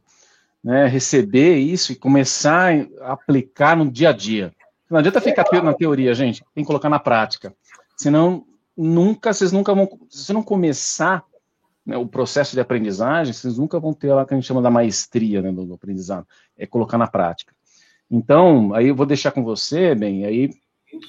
[0.63, 4.53] né, receber isso e começar a aplicar no dia a dia.
[4.89, 6.45] Não adianta ficar na teoria, gente.
[6.53, 7.51] Tem que colocar na prática.
[7.97, 8.45] Senão,
[8.77, 9.89] nunca, vocês nunca vão.
[10.09, 11.23] Se você não começar
[11.85, 14.69] né, o processo de aprendizagem, vocês nunca vão ter lá que a gente chama da
[14.69, 16.27] maestria né, do, do aprendizado.
[16.55, 17.54] É colocar na prática.
[18.09, 20.51] Então, aí eu vou deixar com você, bem, aí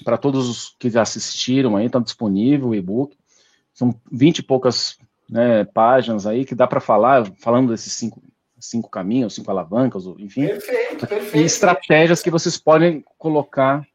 [0.04, 3.16] para todos os que já assistiram aí, está disponível o e-book.
[3.72, 8.22] São 20 e poucas né, páginas aí que dá para falar, falando desses cinco,
[8.58, 10.46] cinco caminhos, cinco alavancas, enfim.
[10.46, 11.36] Perfeito, perfeito.
[11.36, 13.86] E estratégias que vocês podem colocar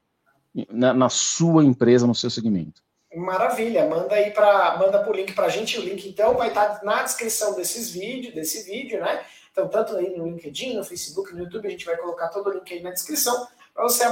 [0.69, 2.81] na, na sua empresa, no seu segmento.
[3.15, 5.77] Maravilha, manda aí para manda o link para a gente.
[5.77, 9.21] O link então vai estar tá na descrição desses vídeos, desse vídeo, né?
[9.51, 12.53] Então, tanto aí no LinkedIn, no Facebook, no YouTube, a gente vai colocar todo o
[12.53, 14.05] link aí na descrição para você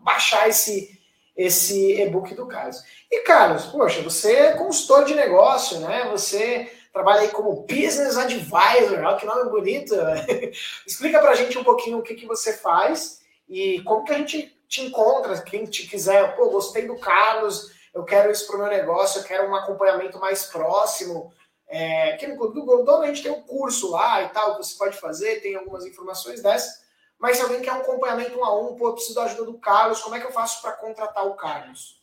[0.00, 0.98] baixar esse,
[1.36, 2.82] esse e-book do Carlos.
[3.10, 6.08] E, Carlos, poxa, você é consultor de negócio, né?
[6.10, 9.94] Você trabalha aí como Business Advisor, olha que nome bonito.
[10.86, 14.18] Explica para a gente um pouquinho o que, que você faz e como que a
[14.18, 18.58] gente te encontra, quem te quiser, pô, gostei do Carlos, eu quero isso para o
[18.60, 21.32] meu negócio, eu quero um acompanhamento mais próximo.
[21.68, 24.64] É, aqui no Clube do Goldona a gente tem um curso lá e tal, que
[24.64, 26.84] você pode fazer, tem algumas informações dessas.
[27.18, 29.58] Mas se alguém quer um acompanhamento um a um, pô, eu preciso da ajuda do
[29.58, 32.00] Carlos, como é que eu faço para contratar o Carlos?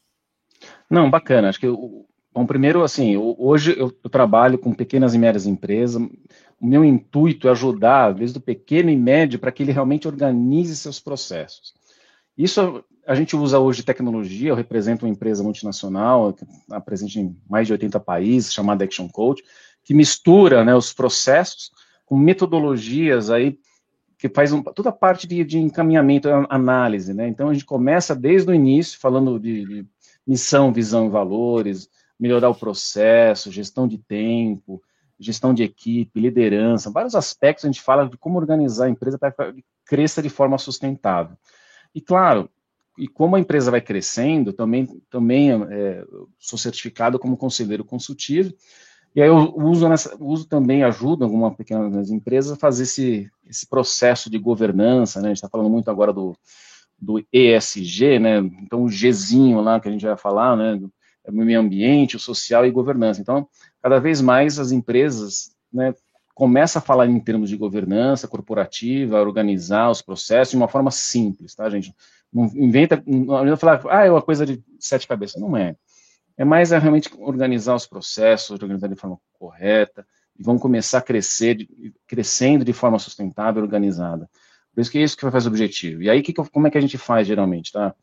[0.89, 1.49] Não, bacana.
[1.49, 6.01] Acho que eu, bom, primeiro, assim, hoje eu, eu, trabalho com pequenas e médias empresas.
[6.59, 10.75] O meu intuito é ajudar, desde o pequeno e médio, para que ele realmente organize
[10.75, 11.73] seus processos.
[12.37, 14.49] Isso a gente usa hoje tecnologia.
[14.49, 16.35] Eu represento uma empresa multinacional,
[16.85, 19.43] presente em mais de 80 países, chamada Action Coach,
[19.83, 21.71] que mistura né, os processos
[22.05, 23.57] com metodologias aí
[24.17, 27.27] que faz um, toda a parte de, de, encaminhamento, análise, né?
[27.27, 29.85] Então a gente começa desde o início falando de, de,
[30.25, 34.81] missão, visão e valores, melhorar o processo, gestão de tempo,
[35.19, 39.31] gestão de equipe, liderança, vários aspectos a gente fala de como organizar a empresa para
[39.31, 41.35] que cresça de forma sustentável.
[41.93, 42.49] E claro,
[42.97, 46.03] e como a empresa vai crescendo, também, também é,
[46.39, 48.53] sou certificado como conselheiro consultivo,
[49.15, 53.67] e aí eu uso, nessa, uso também, ajudo algumas pequenas empresas a fazer esse, esse
[53.67, 55.27] processo de governança, né?
[55.27, 56.35] A gente está falando muito agora do,
[56.99, 58.37] do ESG, né?
[58.37, 60.81] Então o Gzinho lá que a gente vai falar, né?
[61.23, 63.21] É o meio ambiente, o social e governança.
[63.21, 63.47] Então,
[63.81, 65.93] cada vez mais as empresas, né?
[66.33, 71.53] Começa a falar em termos de governança corporativa, organizar os processos de uma forma simples,
[71.53, 71.93] tá, gente?
[72.33, 75.41] Não inventa, não falar, ah, é uma coisa de sete cabeças.
[75.41, 75.75] Não é.
[76.35, 80.05] É mais é realmente organizar os processos, organizar de forma correta,
[80.37, 81.67] e vão começar a crescer,
[82.07, 84.27] crescendo de forma sustentável, organizada.
[84.73, 86.01] Por isso que é isso que faz o objetivo.
[86.01, 87.93] E aí, que, como é que a gente faz geralmente, tá?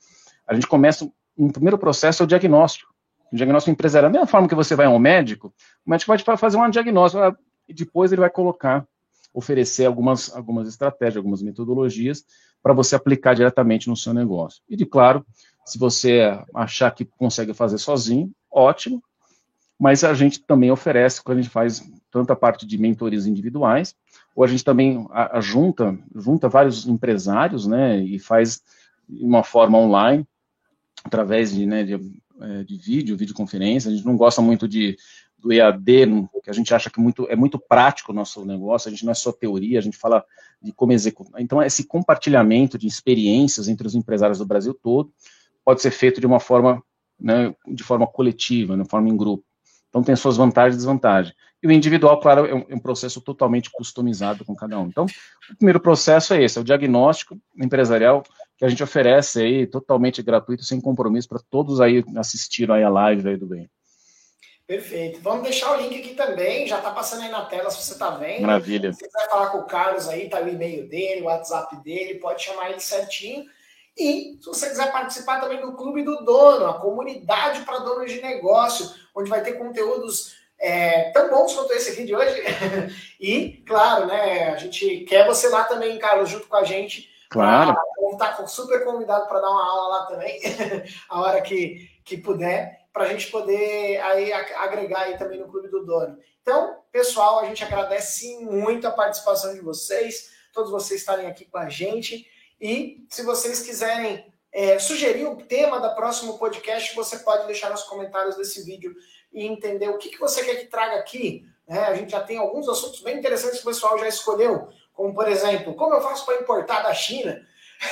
[0.46, 2.92] A gente começa, um primeiro processo é o diagnóstico.
[3.32, 5.52] O diagnóstico empresarial, da mesma forma que você vai ao médico,
[5.84, 7.36] o médico vai fazer um diagnóstico, ah,
[7.68, 8.86] e depois ele vai colocar,
[9.32, 12.24] oferecer algumas, algumas estratégias, algumas metodologias
[12.62, 14.62] para você aplicar diretamente no seu negócio.
[14.68, 15.24] E, de claro,
[15.64, 16.20] se você
[16.54, 19.02] achar que consegue fazer sozinho, ótimo.
[19.78, 23.94] Mas a gente também oferece, quando a gente faz tanta parte de mentorias individuais,
[24.34, 28.60] ou a gente também a, a junta, junta vários empresários, né, e faz
[29.08, 30.26] de uma forma online,
[31.02, 33.90] através de, né, de, é, de vídeo, videoconferência.
[33.90, 34.96] A gente não gosta muito de
[35.41, 38.91] do EAD, que a gente acha que muito, é muito prático o nosso negócio, a
[38.91, 40.24] gente não é só teoria, a gente fala
[40.61, 41.41] de como executar.
[41.41, 45.12] Então, esse compartilhamento de experiências entre os empresários do Brasil todo
[45.64, 46.82] pode ser feito de uma forma,
[47.18, 49.45] né, de forma coletiva, de forma em grupo.
[49.88, 51.34] Então, tem suas vantagens e desvantagens.
[51.62, 54.86] E o individual, claro, é um, é um, processo totalmente customizado com cada um.
[54.86, 55.05] Então,
[55.50, 58.22] o primeiro processo é esse, é o diagnóstico empresarial
[58.57, 62.88] que a gente oferece aí, totalmente gratuito, sem compromisso, para todos aí assistiram aí a
[62.88, 63.68] live aí do bem.
[64.71, 65.18] Perfeito.
[65.21, 68.11] Vamos deixar o link aqui também, já está passando aí na tela se você está
[68.11, 68.42] vendo.
[68.42, 68.92] Maravilha.
[68.92, 72.21] Se você quiser falar com o Carlos aí, tá o e-mail dele, o WhatsApp dele,
[72.21, 73.47] pode chamar ele certinho.
[73.99, 78.22] E se você quiser participar também do Clube do Dono, a comunidade para donos de
[78.22, 82.41] negócio, onde vai ter conteúdos é, tão bons quanto esse aqui de hoje.
[83.18, 87.11] e, claro, né, a gente quer você lá também, Carlos, junto com a gente.
[87.29, 87.75] Claro.
[87.97, 90.41] Vamos estar tá super convidado para dar uma aula lá também,
[91.11, 95.68] a hora que, que puder para a gente poder aí agregar aí também no Clube
[95.68, 96.18] do Dono.
[96.42, 101.58] Então, pessoal, a gente agradece muito a participação de vocês, todos vocês estarem aqui com
[101.58, 102.26] a gente.
[102.61, 107.84] E se vocês quiserem é, sugerir o tema da próximo podcast, você pode deixar nos
[107.84, 108.95] comentários desse vídeo
[109.33, 111.46] e entender o que, que você quer que traga aqui.
[111.67, 111.79] Né?
[111.84, 115.29] A gente já tem alguns assuntos bem interessantes que o pessoal já escolheu, como por
[115.29, 117.41] exemplo, como eu faço para importar da China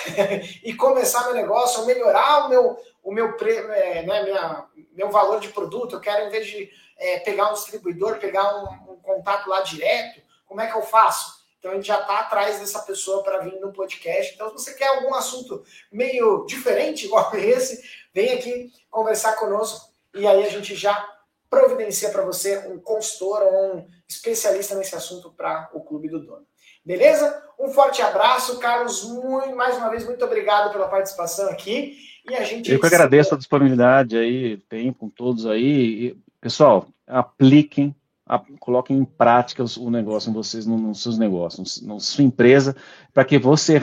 [0.64, 2.76] e começar meu negócio, melhorar o meu,
[3.08, 7.20] o meu, é, né, minha, meu valor de produto, eu quero, em vez de é,
[7.20, 11.38] pegar um distribuidor, pegar um, um, contato lá direto, como é que eu faço?
[11.58, 14.34] Então a gente já está atrás dessa pessoa para vir no podcast.
[14.34, 17.82] Então, se você quer algum assunto meio diferente, igual esse,
[18.12, 21.08] vem aqui conversar conosco e aí a gente já
[21.48, 26.46] providencia para você um consultor ou um especialista nesse assunto para o Clube do Dono.
[26.84, 27.42] Beleza?
[27.58, 29.02] Um forte abraço, Carlos.
[29.04, 31.96] Muito, mais uma vez, muito obrigado pela participação aqui.
[32.28, 32.70] E a gente.
[32.70, 36.16] Eu que agradeço a disponibilidade aí, tempo com todos aí.
[36.40, 37.94] Pessoal, apliquem
[38.26, 42.76] a, coloquem em prática o negócio em vocês, nos seus negócios, na sua empresa,
[43.12, 43.80] para que você,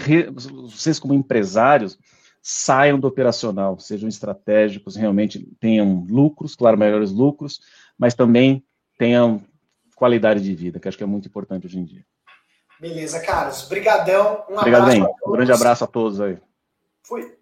[0.67, 1.97] vocês como empresários
[2.41, 7.59] saiam do operacional, sejam estratégicos, realmente tenham lucros, claro, maiores lucros,
[7.97, 8.63] mas também
[8.99, 9.41] tenham
[9.95, 12.05] qualidade de vida, que acho que é muito importante hoje em dia.
[12.79, 13.65] Beleza, Carlos.
[13.65, 14.43] Obrigadão.
[14.49, 15.15] Um Obrigado, abraço.
[15.25, 16.37] Um grande abraço a todos aí.
[17.01, 17.35] Fui.